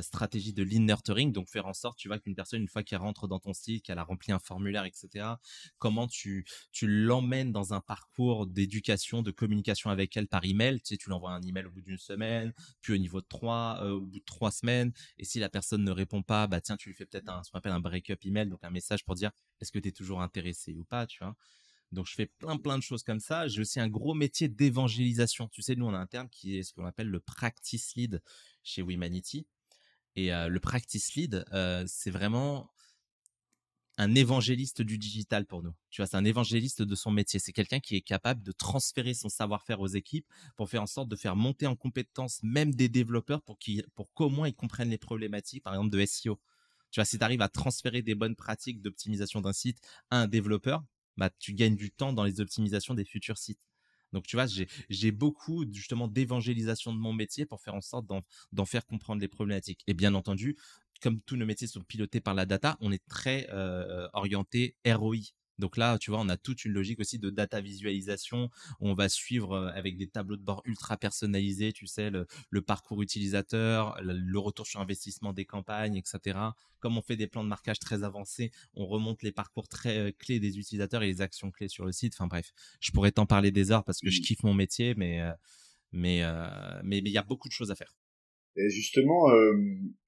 [0.00, 2.98] stratégie de lean nurturing, donc faire en sorte, tu vois, qu'une personne, une fois qu'elle
[2.98, 5.26] rentre dans ton site, qu'elle a rempli un formulaire, etc.,
[5.78, 6.44] comment tu,
[6.82, 10.80] l'emmènes dans un parcours d'éducation, de communication avec elle par email.
[10.80, 13.84] Tu sais, tu l'envoies un email au bout d'une semaine, puis au niveau de trois,
[13.84, 14.92] au bout de trois semaines.
[15.18, 17.50] Et si la personne ne répond pas, bah tiens, tu lui fais peut-être un, ce
[17.50, 20.22] qu'on appelle un break-up email, donc un message pour dire est-ce que tu es toujours
[20.22, 21.36] intéressé ou pas, tu vois?
[21.92, 23.48] Donc je fais plein plein de choses comme ça.
[23.48, 25.48] J'ai aussi un gros métier d'évangélisation.
[25.48, 28.22] Tu sais, nous on a un terme qui est ce qu'on appelle le practice lead
[28.62, 29.46] chez Wimanity.
[30.16, 32.70] Et euh, le practice lead, euh, c'est vraiment
[33.98, 35.74] un évangéliste du digital pour nous.
[35.90, 37.40] Tu vois, c'est un évangéliste de son métier.
[37.40, 41.08] C'est quelqu'un qui est capable de transférer son savoir-faire aux équipes pour faire en sorte
[41.08, 44.90] de faire monter en compétence même des développeurs pour qu'ils, pour qu'au moins ils comprennent
[44.90, 46.40] les problématiques, par exemple de SEO.
[46.92, 49.78] Tu vois, si tu arrives à transférer des bonnes pratiques d'optimisation d'un site
[50.10, 50.84] à un développeur,
[51.18, 53.60] bah, tu gagnes du temps dans les optimisations des futurs sites.
[54.12, 54.46] Donc, tu vois,
[54.88, 59.28] j'ai beaucoup justement d'évangélisation de mon métier pour faire en sorte d'en faire comprendre les
[59.28, 59.82] problématiques.
[59.86, 60.56] Et bien entendu,
[61.02, 65.16] comme tous nos métiers sont pilotés par la data, on est très euh, orienté ROI.
[65.58, 68.50] Donc là, tu vois, on a toute une logique aussi de data visualisation.
[68.80, 72.26] On va suivre euh, avec des tableaux de bord ultra personnalisés, tu sais, le,
[72.62, 76.38] parcours utilisateur, le, retour sur investissement des campagnes, etc.
[76.80, 80.12] Comme on fait des plans de marquage très avancés, on remonte les parcours très euh,
[80.16, 82.14] clés des utilisateurs et les actions clés sur le site.
[82.14, 85.20] Enfin bref, je pourrais t'en parler des heures parce que je kiffe mon métier, mais
[85.20, 85.32] euh,
[85.92, 86.22] mais
[86.84, 87.97] mais il y a beaucoup de choses à faire.
[88.58, 89.54] Et justement, euh,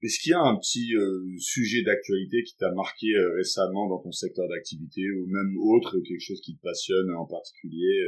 [0.01, 3.99] est-ce qu'il y a un petit euh, sujet d'actualité qui t'a marqué euh, récemment dans
[3.99, 8.01] ton secteur d'activité ou même autre, quelque chose qui te passionne en particulier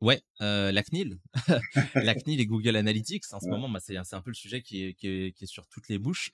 [0.00, 1.18] Ouais, la CNIL,
[1.94, 3.24] la CNIL et Google Analytics.
[3.32, 5.48] En ce moment, bah, c'est un peu le sujet qui est, qui, est, qui est
[5.48, 6.30] sur toutes les bouches.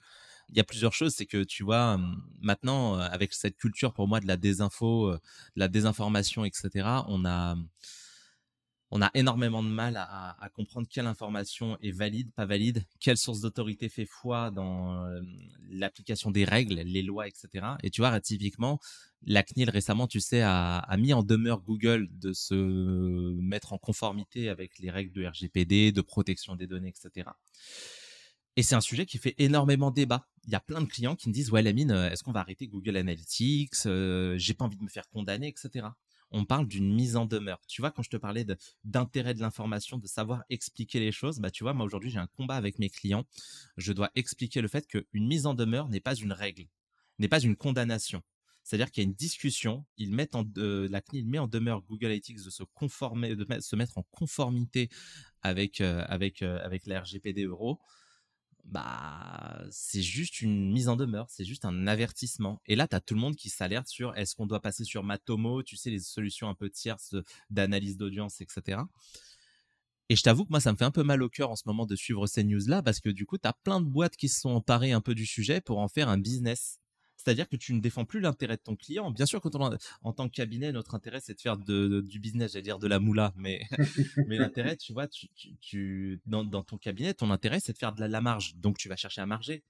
[0.50, 1.98] Il y a plusieurs choses, c'est que tu vois,
[2.42, 5.20] maintenant, avec cette culture pour moi de la désinfo, de
[5.57, 6.70] la désinformation, etc.,
[7.09, 7.57] on a
[8.94, 13.40] on a énormément de mal à, comprendre quelle information est valide, pas valide, quelle source
[13.40, 15.20] d'autorité fait foi dans euh,
[15.70, 17.48] l'application des règles, les lois, etc.
[17.83, 18.81] Et tu vois, typiquement,
[19.22, 22.55] la CNIL récemment, tu sais, a, mis en demeure Google de se
[23.40, 27.31] mettre en conformité avec les règles de RGPD, de protection des données, etc.
[28.57, 30.28] Et c'est un sujet qui fait énormément débat.
[30.44, 32.40] Il y a plein de clients qui me disent ouais Lamine, euh, est-ce qu'on va
[32.40, 33.87] arrêter Google Analytics?
[33.87, 35.87] Euh, J'ai pas envie de me faire condamner, etc
[36.33, 37.61] on parle d'une mise en demeure.
[37.66, 38.45] Tu vois, quand je te parlais
[38.85, 42.27] d'intérêt de, l'information, de savoir expliquer les choses, bah tu vois, moi aujourd'hui j'ai un
[42.27, 43.25] combat avec mes clients.
[43.77, 46.66] Je dois expliquer le fait qu'une mise en demeure n'est pas une règle,
[47.18, 48.23] n'est pas une condamnation.
[48.64, 52.07] C'est-à-dire qu'il y a une discussion, ils mettent en, la CNIL met en demeure Google
[52.07, 54.88] Analytics de se conformer, de se mettre en conformité
[55.42, 57.81] avec euh, avec euh, avec la RGPD Euro
[58.64, 62.61] bah c'est juste une mise en demeure, c'est juste un avertissement.
[62.66, 65.03] Et là, tu as tout le monde qui s'alerte sur est-ce qu'on doit passer sur
[65.03, 67.14] Matomo, tu sais, les solutions un peu tierces
[67.51, 68.83] d'analyse d'audience, etc.
[70.09, 71.62] Et je t'avoue que moi, ça me fait un peu mal au cœur en ce
[71.66, 74.29] moment de suivre ces news-là, parce que du coup, tu as plein de boîtes qui
[74.29, 76.82] se sont emparées un peu du sujet pour en faire un business.
[77.22, 79.11] C'est-à-dire que tu ne défends plus l'intérêt de ton client.
[79.12, 82.52] Bien sûr, quand on, en tant que cabinet, notre intérêt, c'est de faire du business,
[82.52, 83.62] j'allais dire de la moula, mais,
[84.26, 88.20] mais l'intérêt, tu vois, tu, dans, ton cabinet, ton intérêt, c'est de faire de la,
[88.20, 88.56] marge.
[88.56, 89.62] Donc, tu vas chercher à marger.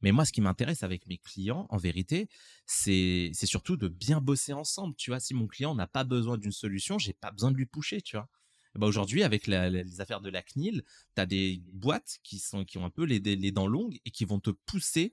[0.00, 2.28] Mais moi, ce qui m'intéresse avec mes clients, en vérité,
[2.66, 4.94] c'est surtout de bien bosser ensemble.
[4.96, 7.66] Tu vois, si mon client n'a pas besoin d'une solution, j'ai pas besoin de lui
[7.66, 8.28] pousser, tu vois.
[8.76, 10.82] Bah aujourd'hui, avec les affaires de la CNIL,
[11.14, 14.24] tu as des boîtes qui, sont, qui ont un peu les dents longues et qui
[14.24, 15.12] vont te pousser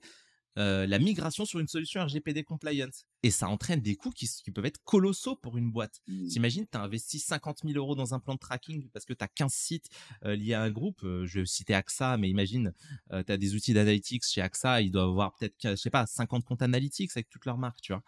[0.58, 3.06] euh, la migration sur une solution RGPD compliance.
[3.22, 6.02] Et ça entraîne des coûts qui, peuvent être colossaux pour une boîte.
[6.06, 6.28] Mmh.
[6.28, 9.24] T'imagines, tu as investi 50 000 euros dans un plan de tracking parce que tu
[9.24, 9.88] as 15 sites
[10.24, 11.02] euh, liés à un groupe.
[11.04, 12.72] Euh, je vais citer AXA, mais imagine,
[13.10, 16.44] tu as des outils d'analytics chez AXA, ils doivent avoir peut-être, je sais pas, 50
[16.44, 18.02] comptes analytics avec toutes leurs marques, tu vois.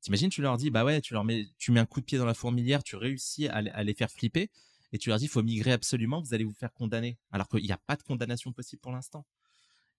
[0.00, 2.18] T'imagines, tu leur dis, bah ouais, tu leur mets, tu mets un coup de pied
[2.18, 4.50] dans la fourmilière, tu réussis à, à les faire flipper,
[4.92, 7.18] et tu leur dis, il faut migrer absolument, vous allez vous faire condamner.
[7.30, 9.26] Alors qu'il n'y a pas de condamnation possible pour l'instant.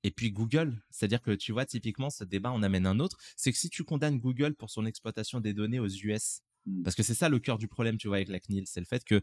[0.03, 3.51] Et puis Google, c'est-à-dire que tu vois, typiquement, ce débat on amène un autre, c'est
[3.51, 6.83] que si tu condamnes Google pour son exploitation des données aux US, mmh.
[6.83, 8.85] parce que c'est ça le cœur du problème, tu vois, avec la CNIL, c'est le
[8.85, 9.21] fait que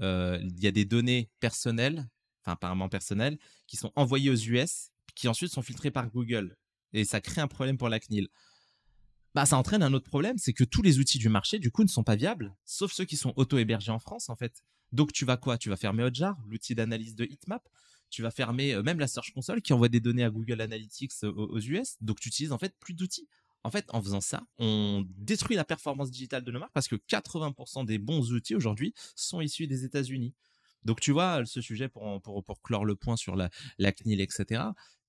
[0.00, 2.08] euh, il y a des données personnelles,
[2.42, 6.56] enfin apparemment personnelles, qui sont envoyées aux US, qui ensuite sont filtrées par Google,
[6.92, 8.28] et ça crée un problème pour la CNIL.
[9.34, 11.82] Bah, ça entraîne un autre problème, c'est que tous les outils du marché, du coup,
[11.82, 14.64] ne sont pas viables, sauf ceux qui sont auto-hébergés en France, en fait.
[14.92, 15.58] Donc, tu vas quoi?
[15.58, 17.68] Tu vas fermer Hotjar, l'outil d'analyse de Heatmap?
[18.10, 21.12] Tu vas fermer euh, même la Search Console qui envoie des données à Google Analytics
[21.24, 21.96] euh, aux, US.
[22.00, 23.28] Donc tu utilises en fait plus d'outils.
[23.64, 26.96] En fait, en faisant ça, on détruit la performance digitale de nos marques parce que
[26.96, 30.34] 80% des bons outils aujourd'hui sont issus des États-Unis.
[30.84, 32.22] Donc tu vois, ce sujet pour,
[32.62, 34.62] clore le point sur la, CNIL, etc.,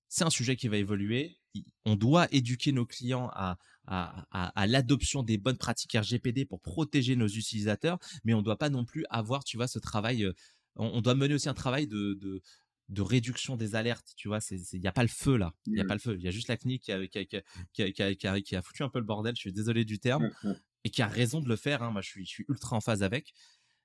[0.08, 1.38] c'est un sujet qui va évoluer.
[1.84, 7.28] On doit éduquer nos clients à, à, l'adoption des bonnes pratiques RGPD pour protéger nos
[7.28, 10.24] utilisateurs, mais on ne doit pas non plus avoir, tu vois, ce travail.
[10.24, 10.32] Euh,
[10.76, 12.42] on, doit mener aussi un travail de,
[12.90, 15.80] de réduction des alertes, tu vois, il n'y a pas le feu là, il n'y
[15.80, 15.86] a mmh.
[15.86, 18.88] pas le feu, il y a juste la CNIL qui a, qui, a, foutu un
[18.88, 20.54] peu le bordel, je suis désolé du terme, mmh, mmh.
[20.84, 21.92] et qui a raison de le faire, hein.
[21.92, 23.32] moi je suis, je suis ultra en phase avec,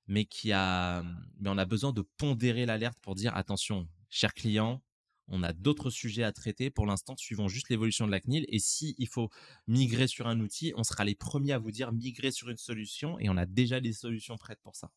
[0.08, 1.04] mais qui a,
[1.39, 4.82] mais on a besoin de pondérer l'alerte pour dire attention, cher client,
[5.28, 6.70] on a d'autres sujets à traiter.
[6.70, 8.46] Pour l'instant, suivons juste l'évolution de la CNIL.
[8.50, 9.30] Et si il faut
[9.68, 13.18] migrer sur un outil, on sera les premiers à vous dire migrer sur une solution
[13.20, 14.91] et on a déjà les solutions prêtes pour ça.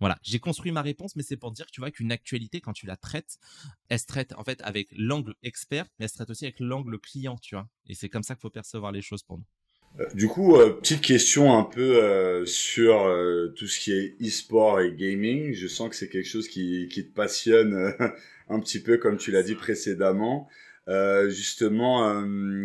[0.00, 2.86] Voilà, j'ai construit ma réponse, mais c'est pour dire, tu vois, qu'une actualité, quand tu
[2.86, 3.38] la traites,
[3.88, 6.98] elle se traite en fait avec l'angle expert, mais elle se traite aussi avec l'angle
[6.98, 7.68] client, tu vois.
[7.86, 9.44] Et c'est comme ça qu'il faut percevoir les choses pour nous.
[10.00, 12.94] Euh, du coup, euh, petite question un peu euh, sur
[13.56, 15.52] tout ce qui est e-sport et gaming.
[15.52, 17.94] Je sens que c'est quelque chose qui, qui te passionne
[18.48, 20.48] un petit peu, comme tu l'as dit précédemment.
[21.28, 22.24] Justement,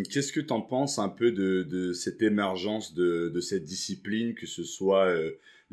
[0.09, 4.33] qu'est-ce que tu en penses un peu de, de cette émergence de, de, cette discipline,
[4.33, 5.13] que ce soit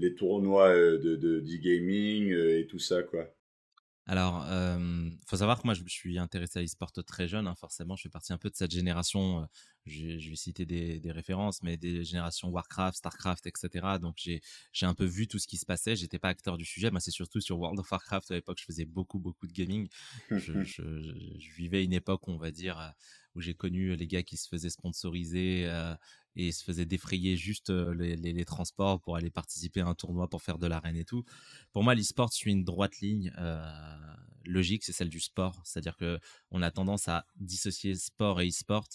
[0.00, 3.32] les tournois euh, de, de, gaming euh, et tout ça, quoi?
[4.10, 7.46] Alors, il faut savoir que moi, je me suis intéressé à l'e-sport très jeune.
[7.46, 9.46] Hein, forcément, je fais partie un peu de cette génération.
[9.86, 13.98] je, vais citer des, références, mais des générations Warcraft, Starcraft, etc.
[14.02, 15.94] Donc, j'ai un peu vu tout ce qui se passait.
[15.94, 16.90] J'étais pas acteur du sujet.
[16.90, 18.58] Moi, c'est surtout sur World of Warcraft à l'époque.
[18.58, 19.88] Je faisais beaucoup, beaucoup de gaming.
[20.30, 22.94] Je, je, vivais une époque, on va dire,
[23.36, 25.70] où j'ai connu les gars qui se faisaient sponsoriser
[26.36, 30.58] et se faisait défrayer juste les, transports pour aller participer à un tournoi pour faire
[30.58, 31.24] de l'arène et tout.
[31.72, 33.32] Pour moi, l'e-sport suit une droite ligne
[34.44, 35.60] logique, c'est celle du sport.
[35.64, 36.18] C'est-à-dire que
[36.50, 38.86] on a tendance à dissocier sport et e-sport.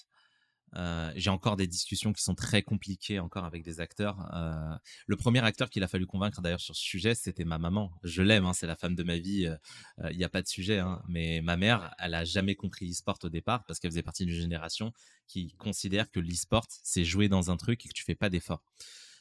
[0.76, 4.30] Euh, j'ai encore des discussions qui sont très compliquées encore avec des acteurs.
[4.34, 4.76] Euh,
[5.08, 7.92] le premier acteur qu'il a fallu convaincre d'ailleurs sur ce sujet, c'était ma maman.
[8.04, 9.48] Je l'aime, hein, c'est la femme de ma vie.
[9.48, 10.80] Euh, il n'y a pas de sujet.
[10.80, 14.26] Hein, mais ma mère, elle a jamais compris l'e-sport au départ parce qu'elle faisait partie
[14.26, 14.92] d'une génération
[15.28, 18.64] qui considère que l'e-sport c'est jouer dans un truc et que tu fais pas d'efforts.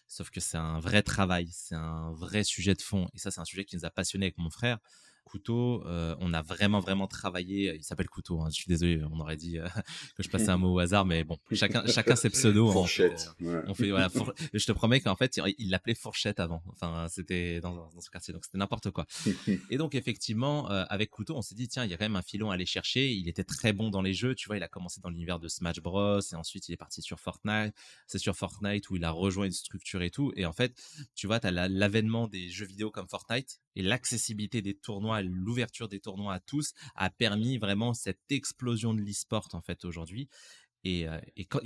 [0.06, 3.08] Sauf que c'est un vrai travail, c'est un vrai sujet de fond.
[3.14, 4.78] Et ça, c'est un sujet qui nous a passionnés avec mon frère.
[5.24, 7.74] Couteau, euh, on a vraiment vraiment travaillé.
[7.74, 8.40] Il s'appelle Couteau.
[8.40, 9.66] Hein, je suis désolé, on aurait dit euh,
[10.16, 12.72] que je passais un mot au hasard, mais bon, chacun chacun ses pseudos.
[12.72, 13.30] Fourchette.
[13.66, 14.08] On fait, voilà,
[14.54, 16.62] je te promets qu'en fait il l'appelait Fourchette avant.
[16.68, 19.06] Enfin, c'était dans, dans ce quartier, donc c'était n'importe quoi.
[19.70, 22.16] et donc effectivement, euh, avec Couteau, on s'est dit tiens, il y a quand même
[22.16, 23.12] un filon à aller chercher.
[23.12, 24.34] Il était très bon dans les jeux.
[24.34, 27.02] Tu vois, il a commencé dans l'univers de Smash Bros et ensuite il est parti
[27.02, 27.74] sur Fortnite.
[28.06, 30.32] C'est sur Fortnite où il a rejoint une structure et tout.
[30.36, 30.74] Et en fait,
[31.14, 35.88] tu vois, tu as l'avènement des jeux vidéo comme Fortnite et l'accessibilité des tournois, l'ouverture
[35.88, 40.28] des tournois à tous a permis vraiment cette explosion de l'e-sport en fait aujourd'hui.
[40.84, 41.18] Et, euh,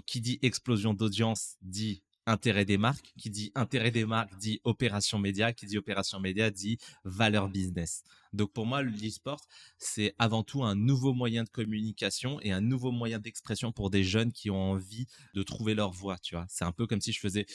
[0.06, 5.18] qui dit explosion d'audience dit intérêt des marques, qui dit intérêt des marques dit opération
[5.18, 8.04] média, qui dit opération média dit valeur business.
[8.32, 9.40] Donc pour moi, l'e-sport,
[9.78, 14.04] c'est avant tout un nouveau moyen de communication et un nouveau moyen d'expression pour des
[14.04, 16.46] jeunes qui ont envie de trouver leur voie, tu vois.
[16.48, 17.46] C'est un peu comme si je faisais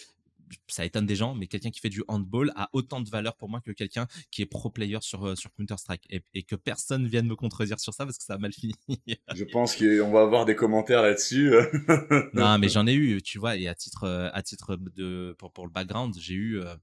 [0.68, 3.50] ça étonne des gens, mais quelqu'un qui fait du handball a autant de valeur pour
[3.50, 6.08] moi que quelqu'un qui est pro player sur, euh, sur Counter-Strike.
[6.10, 8.74] Et, que personne vienne me contredire sur ça parce que ça a mal fini.
[9.36, 11.54] Je pense qu'on va avoir des commentaires là-dessus.
[12.34, 15.52] non, mais j'en ai eu, tu vois, et à titre, euh, à titre de, pour,
[15.52, 16.60] pour le background, j'ai eu.
[16.60, 16.76] Euh,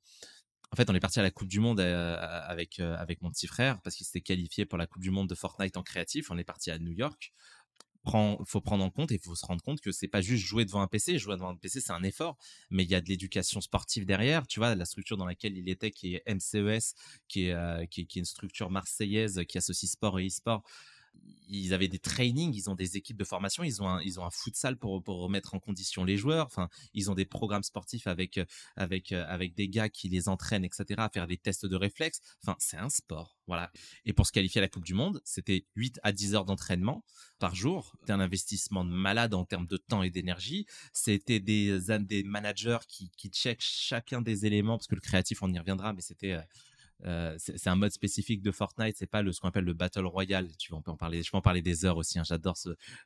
[0.73, 3.81] en fait, on est parti à la Coupe du Monde avec, avec mon petit frère
[3.83, 6.31] parce qu'il s'était qualifié pour la Coupe du Monde de Fortnite en créatif.
[6.31, 7.33] On est parti à New York
[8.03, 10.65] prend, faut prendre en compte et faut se rendre compte que c'est pas juste jouer
[10.65, 11.19] devant un PC.
[11.19, 12.37] Jouer devant un PC, c'est un effort,
[12.71, 14.47] mais il y a de l'éducation sportive derrière.
[14.47, 16.95] Tu vois, la structure dans laquelle il était, qui est MCES,
[17.29, 20.63] qui est, euh, qui, qui, est une structure marseillaise qui associe sport et e-sport
[21.51, 24.25] ils avaient des trainings, ils ont des équipes de formation, ils ont un, ils ont
[24.25, 26.47] un futsal pour, pour remettre en condition les joueurs.
[26.47, 28.41] Enfin, ils ont des programmes sportifs avec,
[28.77, 32.21] avec, avec des gars qui les entraînent, etc., à faire des tests de réflexes.
[32.43, 33.37] Enfin, c'est un sport.
[33.47, 33.73] Voilà.
[34.05, 37.05] Et pour se qualifier à la Coupe du Monde, c'était 8 à 10 heures d'entraînement
[37.41, 37.97] par jour.
[38.01, 40.67] C'était un investissement de malade en termes de temps et d'énergie.
[40.93, 45.53] C'était des, des managers qui, qui checkent chacun des éléments, parce que le créatif, on
[45.53, 46.39] y reviendra, mais c'était
[47.39, 50.49] c'est un mode spécifique de Fortnite, c'est pas le ce qu'on appelle le battle royale.
[50.59, 51.23] Tu on en parler.
[51.23, 52.19] Je peux en parler des heures aussi.
[52.19, 52.57] Hein, J'adore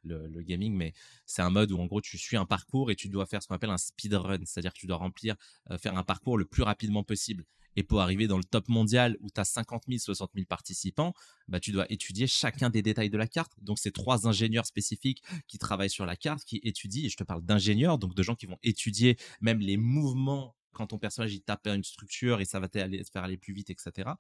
[0.03, 0.93] le, le, gaming, mais
[1.27, 3.49] c'est un mode où en gros tu suis un parcours et tu dois faire ce
[3.49, 5.37] qu'on appelle un speed run, c'est-à-dire que tu dois remplir,
[5.79, 7.45] faire un parcours le plus rapidement possible.
[7.77, 11.13] Et pour arriver dans le top mondial où tu as 50 000, 60 000 participants,
[11.49, 13.53] bah, tu dois étudier chacun des détails de la carte.
[13.61, 17.25] Donc, c'est trois ingénieurs spécifiques qui travaillent sur la carte, qui étudient, et je te
[17.25, 21.41] parle d'ingénieurs, donc de gens qui vont étudier même les mouvements quand ton personnage il
[21.41, 24.11] tape une structure et ça va te faire aller plus vite, etc.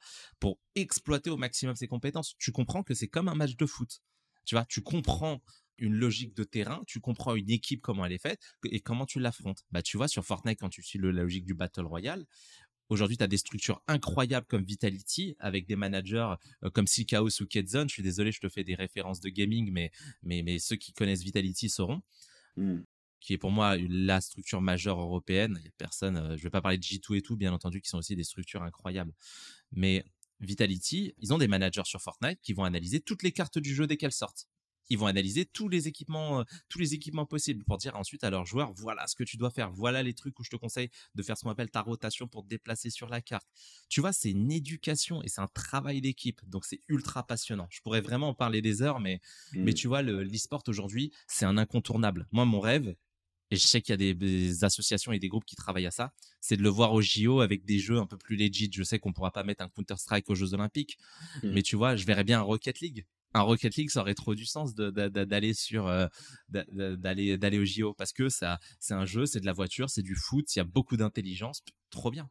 [0.40, 2.34] Pour exploiter au maximum ses compétences.
[2.38, 4.00] Tu comprends que c'est comme un match de foot.
[4.44, 5.42] Tu vois, tu comprends
[5.78, 8.40] une logique de terrain, tu comprends une équipe comment elle est faite
[8.70, 9.64] et comment tu l'affrontes.
[9.72, 12.24] Bah tu vois sur Fortnite quand tu suis la logique du battle royale,
[12.90, 17.46] Aujourd'hui, tu as des structures incroyables comme Vitality avec des managers euh, comme Silkaos ou
[17.46, 17.88] Kedzone.
[17.88, 19.90] Je suis désolé, je te fais des références de gaming, mais,
[20.22, 22.02] mais, mais ceux qui connaissent Vitality sauront.
[22.56, 22.80] Mmh
[23.24, 25.56] qui est pour moi la structure majeure européenne.
[25.60, 27.80] Il y a personne, euh, je vais pas parler de G2 et tout, bien entendu,
[27.80, 29.14] qui sont aussi des structures incroyables.
[29.72, 30.04] Mais
[30.40, 33.86] Vitality, ils ont des managers sur Fortnite qui vont analyser toutes les cartes du jeu
[33.86, 34.46] dès qu'elles sortent.
[34.90, 38.28] Ils vont analyser tous les équipements, euh, tous les équipements possibles pour dire ensuite à
[38.28, 40.90] leurs joueurs, voilà ce que tu dois faire, voilà les trucs où je te conseille
[41.14, 43.48] de faire ce qu'on appelle ta rotation pour te déplacer sur la carte.
[43.88, 47.68] Tu vois, c'est une éducation et c'est un travail d'équipe, donc c'est ultra passionnant.
[47.70, 49.22] Je pourrais vraiment en parler des heures, mais,
[49.54, 49.74] mais mmh.
[49.74, 52.28] tu vois, l'e-sport aujourd'hui, c'est un incontournable.
[52.30, 52.94] Moi, mon rêve,
[53.54, 56.12] et je sais qu'il y a des, associations et des groupes qui travaillent à ça,
[56.40, 58.68] c'est de le voir au JO avec des jeux un peu plus legit.
[58.72, 60.98] Je sais qu'on pourra pas mettre un Counter-Strike aux Jeux Olympiques,
[61.42, 61.50] mmh.
[61.52, 63.06] mais tu vois, je verrais bien un Rocket League.
[63.32, 66.06] Un Rocket League, ça aurait trop du sens d'aller sur euh,
[66.48, 70.02] d'aller d'aller au JO parce que ça c'est un jeu, c'est de la voiture, c'est
[70.02, 72.28] du foot, il y a beaucoup d'intelligence, trop bien.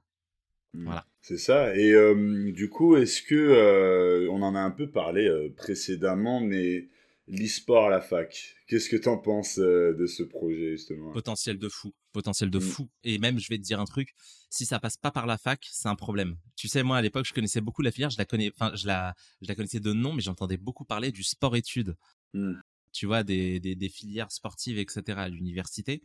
[0.74, 0.86] Mmh.
[0.86, 1.06] Voilà.
[1.22, 1.76] C'est ça.
[1.76, 6.90] Et euh, du coup, est-ce que euh, on en a un peu parlé précédemment, mais
[7.28, 8.56] l'e-sport à la fac.
[8.68, 11.12] Qu'est-ce que tu en penses euh, de ce projet justement?
[11.12, 12.62] Potentiel de fou, potentiel de mm.
[12.62, 12.90] fou.
[13.04, 14.14] Et même, je vais te dire un truc,
[14.50, 16.38] si ça passe pas par la fac, c'est un problème.
[16.56, 18.88] Tu sais, moi à l'époque, je connaissais beaucoup la filière, je la connais, enfin, je
[18.88, 21.96] la, je la connaissais de nom, mais j'entendais beaucoup parler du sport-études.
[22.34, 22.54] Mm.
[22.92, 25.18] Tu vois, des, des, des, filières sportives, etc.
[25.18, 26.04] à l'université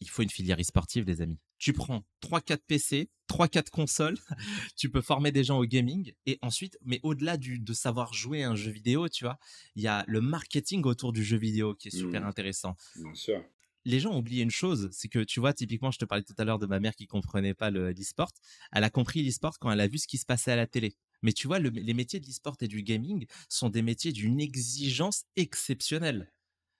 [0.00, 1.38] il faut une filière e-sportive, les amis.
[1.64, 4.18] Tu prends 3-4 PC, 3-4 consoles,
[4.76, 8.50] tu peux former des gens au gaming et ensuite, mais au-delà de savoir jouer à
[8.50, 9.38] un jeu vidéo, tu vois,
[9.74, 12.26] il y a le marketing autour du jeu vidéo qui est super mmh.
[12.26, 12.76] intéressant.
[12.96, 13.42] Bien sûr.
[13.86, 16.34] Les gens ont oublié une chose, c'est que tu vois, typiquement, je te parlais tout
[16.36, 18.28] à l'heure de ma mère qui comprenait pas l'e-sport.
[18.72, 20.98] Elle a compris l'e-sport quand elle a vu ce qui se passait à la télé.
[21.22, 25.24] Mais tu vois, les métiers de l'e-sport et du gaming sont des métiers d'une exigence
[25.36, 26.30] exceptionnelle.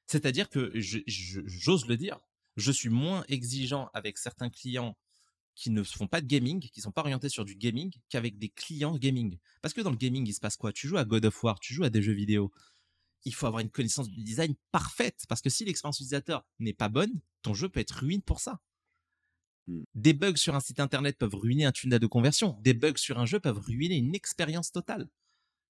[0.07, 2.21] C'est-à-dire que, j'ose le dire,
[2.57, 4.97] je suis moins exigeant avec certains clients
[5.55, 8.49] qui ne font pas de gaming, qui sont pas orientés sur du gaming, qu'avec des
[8.49, 9.39] clients gaming.
[9.63, 10.73] Parce que dans le gaming, il se passe quoi?
[10.73, 12.53] Tu joues à God of War, tu joues à des jeux vidéo.
[13.25, 16.89] Il faut avoir une connaissance du design parfaite, parce que si l'expérience utilisateur n'est pas
[16.89, 18.61] bonne, ton jeu peut être ruine pour ça.
[19.67, 19.83] Mmh.
[19.95, 22.59] Des bugs sur un site internet peuvent ruiner un tunnel de conversion.
[22.61, 25.09] Des bugs sur un jeu peuvent ruiner une expérience totale.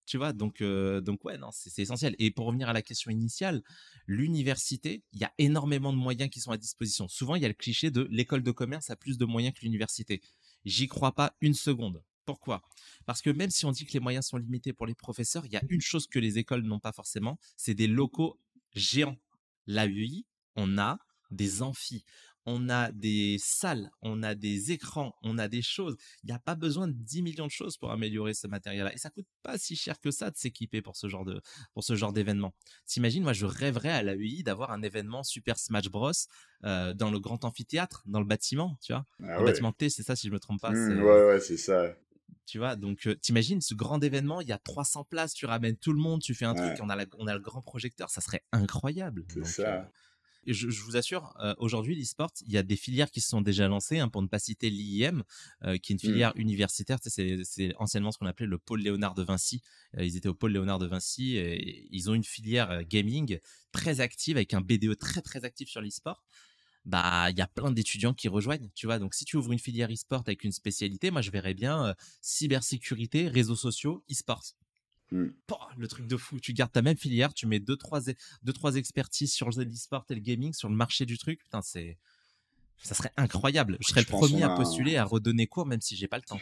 [0.06, 2.14] Tu vois, donc, donc ouais, non, c'est essentiel.
[2.18, 3.62] Et pour revenir à la question initiale,
[4.06, 7.08] l'université, il y a énormément de moyens qui sont à disposition.
[7.08, 9.62] Souvent, il y a le cliché de l'école de commerce a plus de moyens que
[9.62, 10.20] l'université.
[10.64, 12.02] J'y crois pas une seconde.
[12.26, 12.62] Pourquoi?
[13.06, 15.52] Parce que même si on dit que les moyens sont limités pour les professeurs, il
[15.52, 18.38] y a une chose que les écoles n'ont pas forcément, c'est des locaux
[18.74, 19.18] géants.
[19.66, 20.24] L'AEI,
[20.56, 20.98] on a
[21.30, 22.04] des amphis,
[22.46, 25.96] on a des salles, on a des écrans, on a des choses.
[26.22, 28.92] Il n'y a pas besoin de 10 millions de choses pour améliorer ce matériel-là.
[28.92, 31.40] Et ça coûte pas si cher que ça de s'équiper pour ce genre de,
[31.72, 32.54] pour ce genre d'événement.
[32.86, 36.12] T'imagines, moi, je rêverais à la UI d'avoir un événement Super Smash Bros
[36.64, 39.04] euh, dans le grand amphithéâtre, dans le bâtiment, tu vois?
[39.22, 40.70] Ah le bâtiment T, c'est ça, si je me trompe pas.
[40.70, 41.96] Mmh, ouais, ouais, c'est ça.
[42.46, 45.76] Tu vois, donc euh, t'imagines ce grand événement, il y a 300 places, tu ramènes
[45.76, 48.20] tout le monde, tu fais un truc, on a, on a le grand projecteur, ça
[48.20, 49.24] serait incroyable.
[49.28, 49.74] C'est ça.
[49.76, 49.82] Euh,
[50.46, 53.68] je, vous assure, euh, aujourd'hui, l'e-sport, il y a des filières qui se sont déjà
[53.68, 55.22] lancées, hein, pour ne pas citer l'IIM,
[55.64, 56.12] euh, qui est une mmh.
[56.12, 56.98] filière universitaire.
[57.02, 59.62] C'est anciennement ce qu'on appelait le pôle Léonard de Vinci.
[59.96, 63.38] Euh, ils étaient au pôle Léonard de Vinci et ils ont une filière gaming
[63.72, 66.22] très active avec un BDE très très actif sur l'e-sport
[66.84, 68.98] bah il y a plein d'étudiants qui rejoignent, tu vois.
[68.98, 73.26] Donc si tu ouvres une filière e-sport avec une spécialité, moi je verrais bien cybersécurité,
[73.28, 74.44] réseaux sociaux, e-sport.
[75.10, 75.28] Mmh.
[75.76, 76.40] le truc de fou.
[76.40, 78.00] Tu gardes ta même filière, tu mets deux trois,
[78.42, 81.40] deux, trois expertises sur l'e-sport et le gaming, sur le marché du truc.
[81.42, 81.98] Putain, c'est
[82.84, 83.78] ça serait incroyable.
[83.80, 86.38] Je serais le premier à postuler, à redonner cours, même si j'ai pas le temps.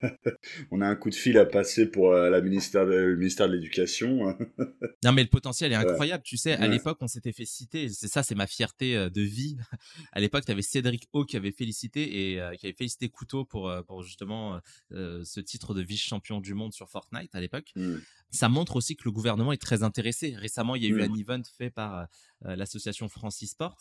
[0.72, 3.54] on a un coup de fil à passer pour euh, la ministère le ministère de
[3.54, 4.36] l'Éducation.
[5.04, 6.24] non, mais le potentiel est incroyable.
[6.24, 7.88] Tu sais, à l'époque, on s'était fait citer.
[7.88, 9.56] C'est ça, c'est ma fierté euh, de vie.
[10.12, 13.44] à l'époque, tu avais Cédric O qui avait félicité et euh, qui avait félicité Couteau
[13.44, 14.60] pour, pour justement
[14.90, 17.70] ce titre de vice-champion du monde sur Fortnite à l'époque.
[17.76, 17.96] Mmh.
[18.30, 20.34] Ça montre aussi que le gouvernement est très intéressé.
[20.36, 21.12] Récemment, il y a eu mmh.
[21.12, 22.06] un event fait par
[22.42, 23.78] l'association France e-sport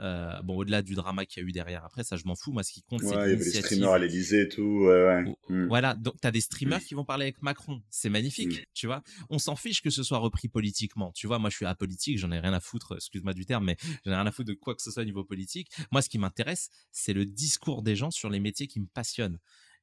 [0.00, 2.52] euh, bon, au-delà du drama qu'il y a eu derrière, après, ça, je m'en fous.
[2.52, 4.86] Moi, ce qui compte, c'est ouais, il y avait les streamers à l'Elysée et tout.
[4.86, 5.66] Ouais, mmh.
[5.66, 6.84] Voilà, donc tu as des streamers mmh.
[6.84, 7.82] qui vont parler avec Macron.
[7.90, 8.64] C'est magnifique, mmh.
[8.74, 9.02] tu vois.
[9.30, 11.12] On s'en fiche que ce soit repris politiquement.
[11.12, 13.76] Tu vois, moi, je suis apolitique, j'en ai rien à foutre, excuse-moi du terme, mais
[14.04, 15.70] j'en ai rien à foutre de quoi que ce soit au niveau politique.
[15.90, 19.38] Moi, ce qui m'intéresse, c'est le discours des gens sur les métiers qui me passionnent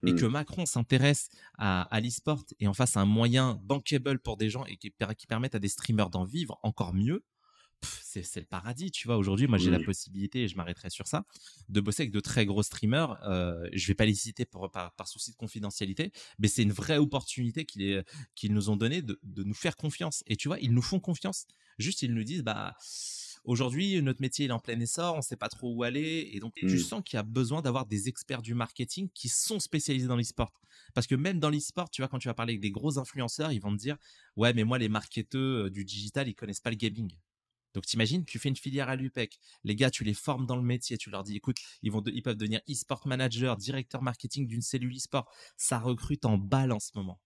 [0.05, 4.49] et que Macron s'intéresse à, à l'e-sport et en fasse un moyen bankable pour des
[4.49, 7.24] gens et qui, qui permette à des streamers d'en vivre encore mieux,
[8.23, 9.17] c'est le paradis, tu vois.
[9.17, 11.26] Aujourd'hui, moi, j'ai la possibilité, et je m'arrêterai sur ça,
[11.69, 13.17] de bosser avec de très gros streamers.
[13.23, 17.65] Euh, je vais pas les citer par, souci de confidentialité, mais c'est une vraie opportunité
[17.65, 20.23] qu'ils nous ont donné de, nous faire confiance.
[20.28, 21.45] Et tu vois, ils nous font confiance.
[21.78, 22.76] Juste, ils nous disent, bah,
[23.43, 26.30] aujourd'hui, notre métier est en plein essor, on sait pas trop où aller.
[26.34, 26.80] Et donc, tu mmh.
[26.80, 30.53] sens qu'il y a besoin d'avoir des experts du marketing qui sont spécialisés dans l'e-sport.
[30.93, 33.51] Parce que même dans l'e-sport, tu vois, quand tu vas parler avec des gros influenceurs,
[33.51, 33.97] ils vont te dire,
[34.36, 37.11] ouais, mais moi, les marketeurs euh, du digital, ils connaissent pas le gaming.
[37.76, 40.63] Donc t'imagines, tu fais une filière à l'UPEC, les gars, tu les formes dans le
[40.63, 44.61] métier, tu leur dis, écoute, ils vont, ils peuvent devenir e-sport manager, directeur marketing d'une
[44.61, 45.30] cellule e-sport.
[45.57, 47.19] Ça recrute en balle en ce moment.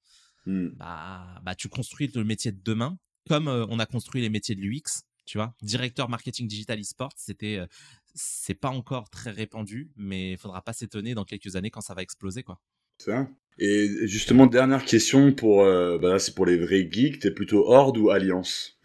[0.47, 0.69] Hmm.
[0.69, 2.97] Bah, bah, tu construis le métier de demain,
[3.27, 5.03] comme euh, on a construit les métiers de l'UX.
[5.25, 7.67] Tu vois, directeur marketing digital e-sport, c'était, euh,
[8.15, 11.93] c'est pas encore très répandu, mais il faudra pas s'étonner dans quelques années quand ça
[11.93, 12.59] va exploser, quoi.
[12.97, 13.29] Ça.
[13.62, 17.20] Et justement, dernière question pour, euh, bah c'est pour les vrais geeks.
[17.20, 18.80] T'es plutôt Horde ou Alliance?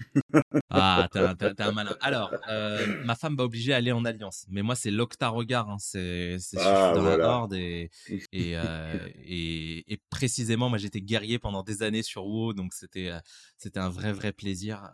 [0.69, 1.97] Ah, t'es un, malin.
[2.01, 5.71] Alors, euh, ma femme m'a obligé à aller en Alliance, mais moi c'est l'Octa Regard.
[5.71, 5.77] Hein.
[5.79, 7.91] C'est, ah, dans la Horde et
[8.35, 13.13] euh, et, et, précisément, moi j'étais guerrier pendant des années sur WoW, donc c'était
[13.57, 14.91] c'était un vrai vrai plaisir.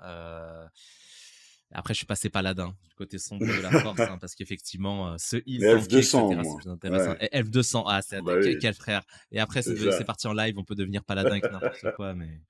[1.73, 5.17] Après, je suis passé paladin du côté sombre de la force, hein, parce qu'effectivement, euh,
[5.19, 7.15] ce heal, F200, c'est intéressant.
[7.15, 9.03] F200, ah, c'est bah quel frère.
[9.31, 12.41] Et après, c'est parti en live, on peut devenir paladin avec n'importe quoi, mais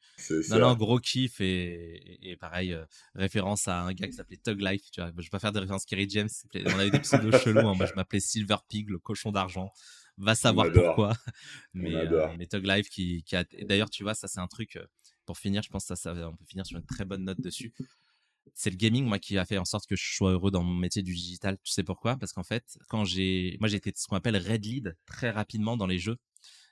[0.51, 4.61] non, non, gros kiff et, et, pareil, euh, référence à un gars qui s'appelait Tug
[4.61, 4.91] Life.
[4.91, 6.29] Tu vois, je vais pas faire de référence Kerry James.
[6.55, 7.67] On avait des pseudos chelous.
[7.67, 7.75] Hein.
[7.75, 9.71] Moi, je m'appelais Silver Pig, le cochon d'argent.
[10.19, 11.15] Va savoir pourquoi.
[11.73, 13.45] Mais, euh, mais Tug Life qui, qui a.
[13.63, 14.79] D'ailleurs, tu vois, ça c'est un truc.
[15.25, 17.41] Pour finir, je pense que ça, ça, on peut finir sur une très bonne note
[17.41, 17.73] dessus
[18.55, 20.75] c'est le gaming moi qui a fait en sorte que je sois heureux dans mon
[20.75, 21.59] métier du digital.
[21.63, 22.17] Tu sais pourquoi?
[22.17, 25.77] Parce qu'en fait, quand j'ai moi j'ai été ce qu'on appelle red lead très rapidement
[25.77, 26.17] dans les jeux.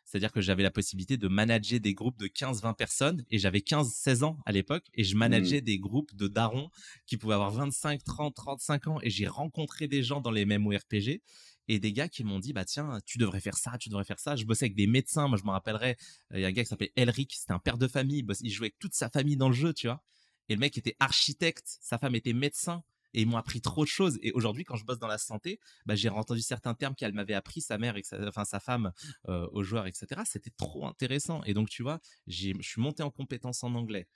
[0.05, 4.25] C'est-à-dire que j'avais la possibilité de manager des groupes de 15-20 personnes et j'avais 15-16
[4.25, 5.65] ans à l'époque et je manageais mmh.
[5.65, 6.71] des groupes de darons
[7.05, 10.67] qui pouvaient avoir 25, 30, 35 ans et j'ai rencontré des gens dans les mêmes
[10.67, 11.21] RPG
[11.69, 14.19] et des gars qui m'ont dit bah tiens tu devrais faire ça tu devrais faire
[14.19, 15.99] ça je bossais avec des médecins moi je me rappellerai
[16.33, 18.69] il y a un gars qui s'appelait Elric c'était un père de famille il jouait
[18.69, 20.03] avec toute sa famille dans le jeu tu vois?
[20.49, 22.83] Et le mec était architecte, sa femme était médecin.
[23.15, 24.19] Et ils m'ont appris trop de choses.
[24.21, 27.33] Et aujourd'hui, quand je bosse dans la santé, bah, j'ai entendu certains termes qu'elle m'avait
[27.33, 28.93] appris, sa mère, et enfin sa femme,
[29.29, 30.21] euh, aux joueurs, etc.
[30.27, 31.43] C'était trop intéressant.
[31.45, 34.07] Et donc, tu vois, je suis monté en compétence en anglais.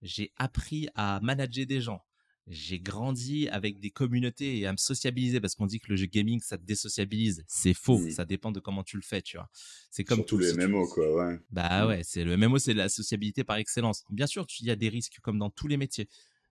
[0.00, 2.02] J'ai appris à manager des gens.
[2.48, 6.06] J'ai grandi avec des communautés et à me sociabiliser parce qu'on dit que le jeu
[6.06, 7.44] gaming ça te désociabilise.
[7.46, 9.48] C'est faux, ça dépend de comment tu le fais, tu vois.
[9.90, 11.38] C'est comme tous les MMO quoi, ouais.
[11.50, 14.04] Bah ouais, c'est le MMO c'est la sociabilité par excellence.
[14.10, 16.08] Bien sûr, il y a des risques comme dans tous les métiers.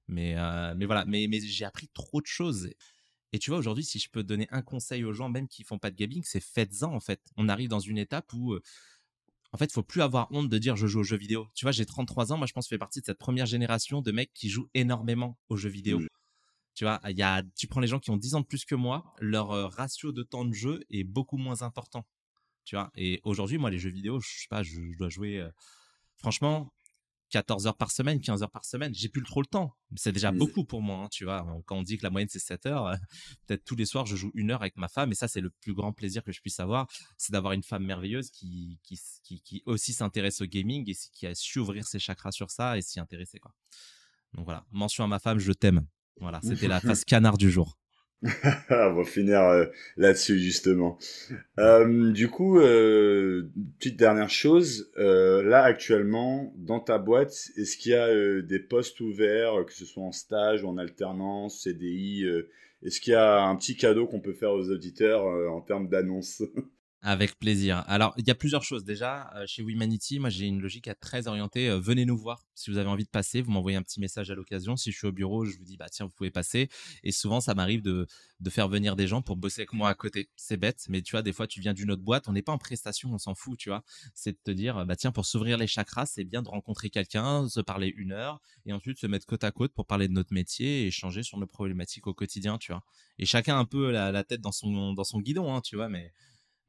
[0.07, 2.69] Mais euh, mais voilà, mais mais j'ai appris trop de choses.
[3.33, 5.77] Et tu vois, aujourd'hui, si je peux donner un conseil aux gens, même qui font
[5.77, 7.19] pas de gaming, c'est faites-en, en fait.
[7.35, 8.61] On arrive dans une étape où, euh,
[9.53, 11.47] en fait, il faut plus avoir honte de dire je joue aux jeux vidéo.
[11.55, 13.45] Tu vois, j'ai 33 ans, moi, je pense que je fais partie de cette première
[13.45, 16.01] génération de mecs qui jouent énormément aux jeux vidéo.
[16.73, 18.65] Tu vois, il y a, tu prends les gens qui ont 10 ans de plus
[18.65, 22.05] que moi, leur euh, ratio de temps de jeu est beaucoup moins important.
[22.65, 25.49] Tu vois, et aujourd'hui, moi, les jeux vidéo, je sais pas, je, dois jouer, euh,
[26.17, 26.71] franchement,
[27.29, 28.93] 14 heures par semaine, 15 heures par semaine.
[28.93, 29.75] J'ai plus trop le temps.
[29.95, 31.45] C'est déjà beaucoup pour moi, hein, tu vois.
[31.65, 32.95] Quand on dit que la moyenne c'est 7 heures,
[33.47, 35.49] peut-être tous les soirs je joue une heure avec ma femme et ça c'est le
[35.49, 39.63] plus grand plaisir que je puisse avoir, c'est d'avoir une femme merveilleuse qui qui, qui,
[39.65, 42.99] aussi s'intéresse au gaming et qui a su ouvrir ses chakras sur ça et s'y
[42.99, 43.53] intéresser quoi.
[44.33, 45.85] Donc voilà, mention à ma femme, je t'aime.
[46.19, 47.77] Voilà, c'était la phase canard du jour.
[48.69, 49.65] On va finir euh,
[49.95, 50.97] là-dessus justement.
[51.59, 57.95] Euh, du coup, euh, petite dernière chose, là actuellement dans ta boîte, est-ce qu'il y
[57.95, 62.25] a des postes ouverts, que ce soit en stage ou en alternance, CDI
[62.83, 66.41] Est-ce qu'il y a un petit cadeau qu'on peut faire aux auditeurs en termes d'annonce
[67.03, 67.83] Avec plaisir.
[67.87, 68.83] Alors, il y a plusieurs choses.
[68.83, 71.69] Déjà, euh, chez Wimanity, moi, j'ai une logique à très orientée.
[71.69, 72.43] Euh, venez nous voir.
[72.55, 74.75] Si vous avez envie de passer, vous m'envoyez un petit message à l'occasion.
[74.75, 76.69] Si je suis au bureau, je vous dis, bah, tiens, vous pouvez passer.
[77.03, 78.07] Et souvent, ça m'arrive de,
[78.39, 80.31] de faire venir des gens pour bosser avec moi à côté.
[80.35, 82.27] C'est bête, mais tu vois, des fois, tu viens d'une autre boîte.
[82.27, 83.83] On n'est pas en prestation, on s'en fout, tu vois.
[84.15, 87.47] C'est de te dire, bah, tiens, pour s'ouvrir les chakras, c'est bien de rencontrer quelqu'un,
[87.47, 90.33] se parler une heure et ensuite se mettre côte à côte pour parler de notre
[90.33, 92.83] métier et échanger sur nos problématiques au quotidien, tu vois.
[93.19, 95.89] Et chacun un peu la, la tête dans son, dans son guidon, hein, tu vois,
[95.89, 96.11] mais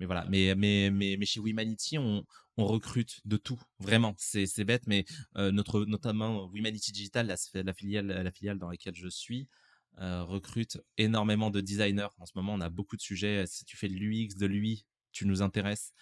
[0.01, 2.25] mais voilà, mais, mais, mais, chez Wimanity, on,
[2.57, 4.15] on recrute de tout, vraiment.
[4.19, 5.05] C'est, c'est bête, mais
[5.37, 9.49] euh, notre, notamment Wimanity Digital, la, filiale, la filiale dans laquelle je suis,
[10.01, 12.09] euh, recrute énormément de designers.
[12.19, 13.45] En ce moment, on a beaucoup de sujets.
[13.47, 15.93] Si tu fais de l'UX, de l'UI, tu nous intéresses.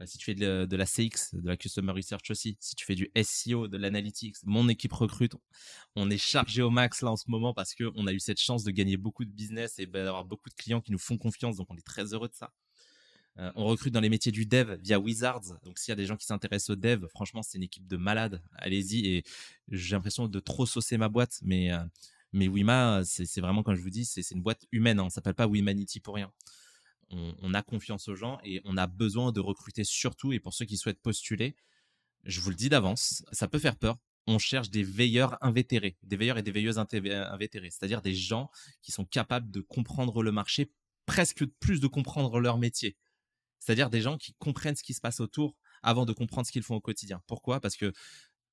[0.00, 2.84] Euh, si tu fais de, de, la CX, de la Customer Research aussi, si tu
[2.84, 5.34] fais du SEO, de l'analytics, mon équipe recrute.
[5.94, 8.64] On est chargé au max là en ce moment parce qu'on a eu cette chance
[8.64, 11.56] de gagner beaucoup de business et d'avoir beaucoup de clients qui nous font confiance.
[11.56, 12.52] Donc on est très heureux de ça.
[13.38, 15.60] Euh, on recrute dans les métiers du dev via Wizards.
[15.64, 17.96] Donc s'il y a des gens qui s'intéressent au dev, franchement, c'est une équipe de
[17.96, 18.42] malades.
[18.56, 19.06] Allez-y.
[19.06, 19.24] Et
[19.68, 21.84] j'ai l'impression de trop saucer ma boîte, mais euh,
[22.32, 24.98] mais Wima, c'est vraiment comme je vous dis, c'est une boîte humaine.
[24.98, 25.04] Hein.
[25.04, 26.30] On s'appelle pas Wimanity pour rien.
[27.08, 30.32] On, a confiance aux gens et on a besoin de recruter surtout.
[30.32, 31.56] Et pour ceux qui souhaitent postuler,
[32.24, 33.96] je vous le dis d'avance, ça peut faire peur.
[34.26, 38.50] On cherche des veilleurs invétérés, des veilleurs et des veilleuses invétérés, c'est-à-dire des gens
[38.82, 40.72] qui sont capables de comprendre le marché,
[41.06, 42.96] presque plus de comprendre leur métier.
[43.58, 46.62] C'est-à-dire des gens qui comprennent ce qui se passe autour avant de comprendre ce qu'ils
[46.62, 47.22] font au quotidien.
[47.26, 47.60] Pourquoi?
[47.60, 47.92] Parce que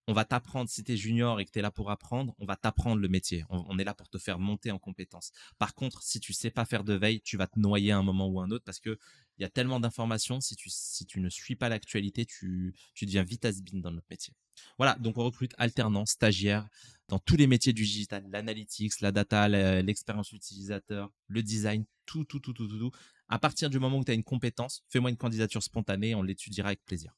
[0.07, 2.45] on va t'apprendre, si tu es junior et que tu es là pour apprendre, on
[2.45, 3.45] va t'apprendre le métier.
[3.49, 5.31] On, est là pour te faire monter en compétences.
[5.57, 8.03] Par contre, si tu sais pas faire de veille, tu vas te noyer à un
[8.03, 8.97] moment ou un autre parce que
[9.37, 10.41] il y a tellement d'informations.
[10.41, 14.07] Si tu, si tu ne suis pas l'actualité, tu, tu deviens vite has dans notre
[14.09, 14.33] métier.
[14.77, 16.67] Voilà, donc on recrute alternants, stagiaires
[17.07, 19.47] dans tous les métiers du digital, l'analytics, la data,
[19.81, 22.79] l'expérience utilisateur, le design, tout, tout, tout, tout, tout.
[22.79, 22.91] tout.
[23.33, 26.67] À partir du moment où tu as une compétence, fais-moi une candidature spontanée, on l'étudiera
[26.67, 27.17] avec plaisir.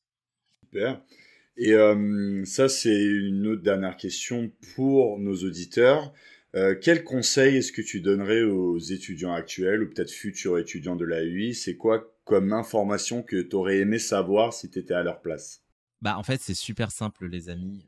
[0.64, 1.04] Super.
[1.58, 6.14] Et euh, ça, c'est une autre dernière question pour nos auditeurs.
[6.56, 11.04] Euh, quel conseil est-ce que tu donnerais aux étudiants actuels ou peut-être futurs étudiants de
[11.04, 15.04] la UI C'est quoi comme information que tu aurais aimé savoir si tu étais à
[15.04, 15.66] leur place?
[16.02, 17.84] Bah en fait, c'est super simple les amis.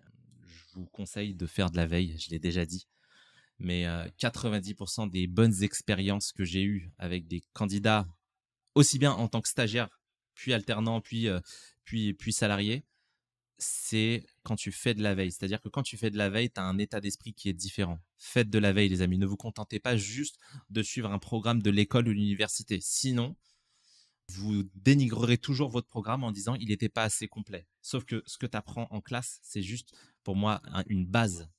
[0.74, 2.90] Je vous conseille de faire de la veille, je l'ai déjà dit.
[3.58, 3.86] Mais
[4.20, 8.06] 90% euh, des bonnes expériences que j'ai eues avec des candidats
[8.78, 9.90] aussi bien en tant que stagiaire,
[10.36, 11.28] puis alternant, puis
[11.84, 12.84] puis puis salarié,
[13.58, 15.32] c'est quand tu fais de la veille.
[15.32, 17.54] C'est-à-dire que quand tu fais de la veille, tu as un état d'esprit qui est
[17.54, 18.00] différent.
[18.18, 19.18] Faites de la veille, les amis.
[19.18, 20.38] Ne vous contentez pas juste
[20.70, 22.80] de suivre un programme de l'école ou de l'université.
[22.82, 23.36] Sinon,
[24.30, 27.68] vous dénigrerez toujours votre programme en disant il n'était pas assez complet.
[27.82, 31.50] Sauf que ce que tu apprends en classe, c'est juste pour moi une base.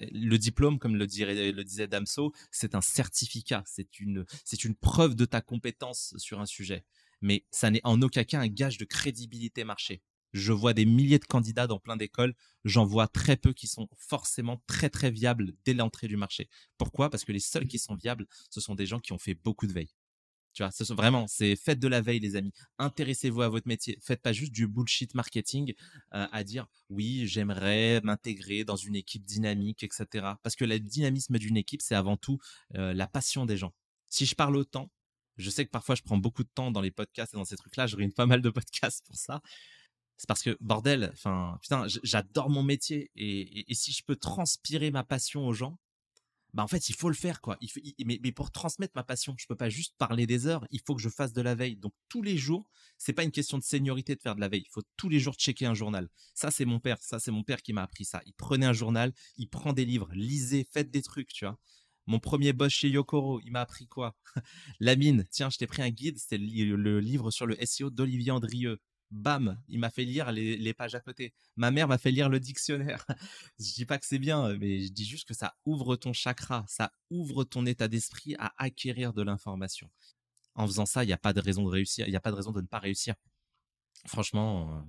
[0.00, 5.14] Le diplôme, comme le, le disait Damso, c'est un certificat, c'est une, c'est une preuve
[5.14, 6.84] de ta compétence sur un sujet.
[7.20, 10.02] Mais ça n'est en aucun cas un gage de crédibilité marché
[10.32, 13.88] je vois des milliers de candidats dans plein d'écoles, j'en vois très peu qui sont
[13.96, 16.48] forcément très très viables dès l'entrée du marché.
[16.78, 17.10] Pourquoi?
[17.10, 19.66] Parce que les seuls qui sont viables, ce sont des gens qui ont fait beaucoup
[19.66, 19.94] de veille.
[20.52, 22.52] Tu vois, ce vraiment, c'est faites de la veille, les amis.
[22.78, 23.98] Intéressez-vous à votre métier.
[24.02, 25.74] Faites pas juste du bullshit marketing
[26.14, 30.34] euh, à dire oui, j'aimerais m'intégrer dans une équipe dynamique, etc.
[30.42, 32.38] Parce que le dynamisme d'une équipe, c'est avant tout
[32.76, 33.72] euh, la passion des gens.
[34.08, 34.90] Si je parle autant,
[35.36, 37.56] je sais que parfois je prends beaucoup de temps dans les podcasts et dans ces
[37.56, 37.86] trucs-là.
[37.86, 39.40] Je pas mal de podcasts pour ça
[40.22, 45.02] c'est parce que bordel, enfin putain, j'adore mon métier et, si je peux transpirer ma
[45.02, 45.78] passion aux gens,
[46.54, 47.58] bah en fait il faut le faire quoi.
[48.04, 50.66] Mais, mais, pour transmettre ma passion, je peux pas juste parler des heures.
[50.70, 51.76] Il faut que je fasse de la veille.
[51.76, 54.64] Donc tous les jours, c'est pas une question de seniorité de faire de la veille.
[54.66, 56.08] Il faut tous les jours checker un journal.
[56.34, 56.98] Ça c'est mon père.
[57.00, 58.20] Ça c'est mon père qui m'a appris ça.
[58.26, 61.58] Il prenait un journal, il prend des livres, lisez, faites des trucs, tu vois.
[62.06, 64.16] Mon premier boss chez Yokoro, il m'a appris quoi?
[64.80, 65.24] La mine.
[65.30, 66.18] Tiens, je t'ai pris un guide.
[66.18, 68.80] C'était le, livre sur le SEO d'Olivier Andrieux
[69.12, 71.32] bam, il m'a fait lire les, pages à côté.
[71.56, 73.06] Ma mère m'a fait lire le dictionnaire.
[73.60, 76.64] je dis pas que c'est bien, mais je dis juste que ça ouvre ton chakra,
[76.68, 79.90] ça ouvre ton état d'esprit à acquérir de l'information.
[80.54, 82.30] En faisant ça, il n'y a pas de raison de réussir, il n'y a pas
[82.30, 83.14] de raison de ne pas réussir.
[84.06, 84.80] Franchement, euh,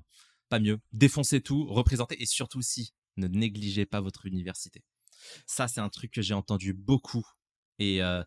[0.49, 0.79] pas mieux.
[0.91, 4.83] Défoncez tout, représentez et surtout si, ne négligez pas votre université.
[5.45, 7.25] Ça, c'est un truc que j'ai entendu beaucoup.
[7.79, 8.23] Et euh,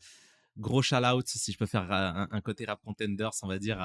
[0.57, 3.78] gros shout out si je peux faire un, côté rap contenders on va dire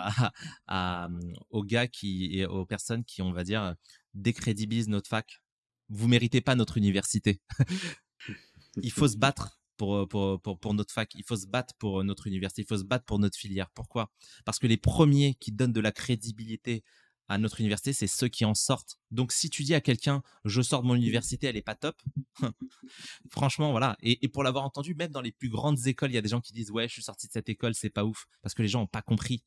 [0.68, 3.76] à, mmh, aux gars qui et aux personnes qui on va dire
[4.14, 5.42] décrédibilisent notre fac.
[5.90, 7.42] Vous méritez pas notre université.
[8.78, 12.04] Il faut se battre pour, pour, pour, pour, notre fac, il faut se battre pour
[12.04, 13.70] notre université, il faut se battre pour notre filière.
[13.72, 14.12] Pourquoi?
[14.46, 16.84] Parce que les premiers qui donnent de la crédibilité
[17.32, 18.98] à notre université, c'est ceux qui en sortent.
[19.10, 21.96] Donc, si tu dis à quelqu'un, je sors de mon université, elle est pas top,
[23.30, 23.96] franchement, voilà.
[24.02, 26.42] Et, pour l'avoir entendu, même dans les plus grandes écoles, il y a des gens
[26.42, 28.68] qui disent, ouais, je suis sorti de cette école, c'est pas ouf, parce que les
[28.68, 29.46] gens ont pas compris.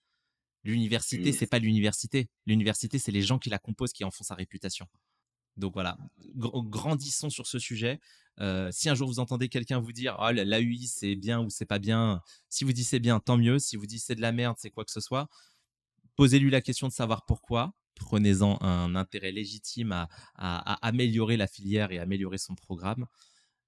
[0.62, 2.30] L'université, c'est pas l'université.
[2.47, 4.87] L'université, c'est les gens qui la composent qui en font sa réputation.
[5.59, 5.99] Donc voilà,
[6.35, 8.01] grandissons sur ce sujet.
[8.41, 11.66] Euh, si un jour vous entendez quelqu'un vous dire oh, l'AUI c'est bien ou c'est
[11.66, 13.59] pas bien, si vous dites c'est bien, tant mieux.
[13.61, 15.28] Si vous dites c'est de la merde, c'est quoi que ce soit,
[16.17, 17.75] Posez-lui la question de savoir pourquoi.
[17.95, 20.09] Prenez-en un intérêt légitime à,
[20.87, 23.07] améliorer la filière et améliorer son programme.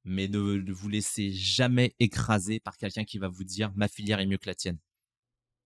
[0.04, 4.26] Mais ne, vous laissez jamais écraser par quelqu'un qui va vous dire ma filière est
[4.26, 4.78] mieux que la tienne.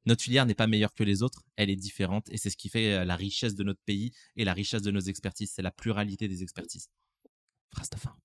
[0.06, 2.70] Notre filière n'est pas meilleure que les autres, elle est différente et c'est ce qui
[2.70, 5.70] fait euh, la richesse de notre pays et la richesse de nos expertises, c'est la
[5.70, 6.88] pluralité des expertises.
[7.70, 8.16] Phrase de fin.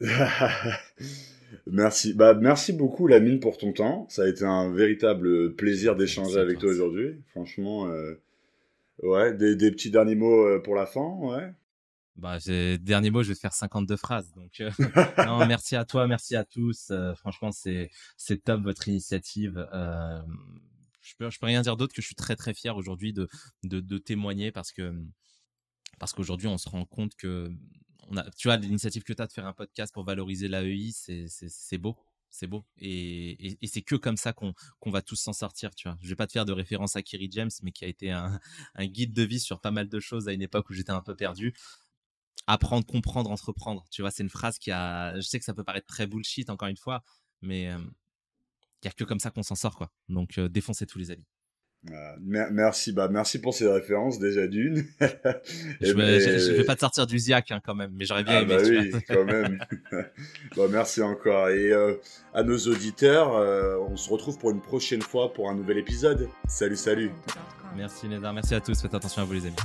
[1.66, 2.14] merci.
[2.14, 4.06] Bah, merci beaucoup, Lamine, pour ton temps.
[4.08, 7.22] Ça a été un véritable plaisir d'échanger avec toi aujourd'hui.
[7.30, 8.20] Franchement, euh,
[9.02, 11.52] ouais, des, des, petits derniers mots euh, pour la fin, ouais.
[12.16, 12.38] Bah,
[12.80, 14.32] dernier mot, je vais te faire 52 phrases.
[14.34, 14.70] Donc, euh,
[15.26, 16.92] non, merci à toi, merci à tous.
[17.16, 19.66] franchement, c'est, c'est top votre initiative.
[21.02, 23.28] je peux, je peux rien dire d'autre que je suis très très fier aujourd'hui de,
[23.64, 24.94] de, de témoigner parce que
[25.98, 27.50] parce qu'aujourd'hui on se rend compte que
[28.36, 31.96] tu vois, l'initiative que tu as de faire un podcast pour valoriser l'AEI, c'est beau.
[32.30, 32.64] C'est beau.
[32.78, 34.54] Et, c'est que comme ça qu'on
[34.86, 35.96] va tous s'en sortir, tu vois.
[36.02, 38.10] Je vais pas te faire de référence à Kiri James, mais qui a été
[38.74, 41.02] un, guide de vie sur pas mal de choses à une époque où j'étais un
[41.02, 41.54] peu perdu.
[42.46, 43.86] Apprendre, comprendre, entreprendre.
[43.90, 45.16] Tu vois, c'est une phrase qui a.
[45.16, 47.02] Je sais que ça peut paraître très bullshit, encore une fois,
[47.42, 49.90] mais euh, il n'y a que comme ça qu'on s'en sort, quoi.
[50.08, 51.24] Donc, euh, défoncez tous les amis.
[51.92, 54.84] Euh, merci, bah merci pour ces références déjà d'une.
[55.80, 58.42] je, ne vais pas te sortir du Ziac hein, quand même, mais j'aurais bien ah,
[58.42, 58.56] aimé.
[58.56, 59.58] Bah oui, quand même.
[60.56, 61.94] bah, merci encore et euh,
[62.34, 66.28] à nos auditeurs, euh, on se retrouve pour une prochaine fois pour un nouvel épisode.
[66.48, 67.10] Salut, salut.
[67.76, 68.80] Merci Nédar, merci à tous.
[68.80, 69.56] Faites attention à vous les amis.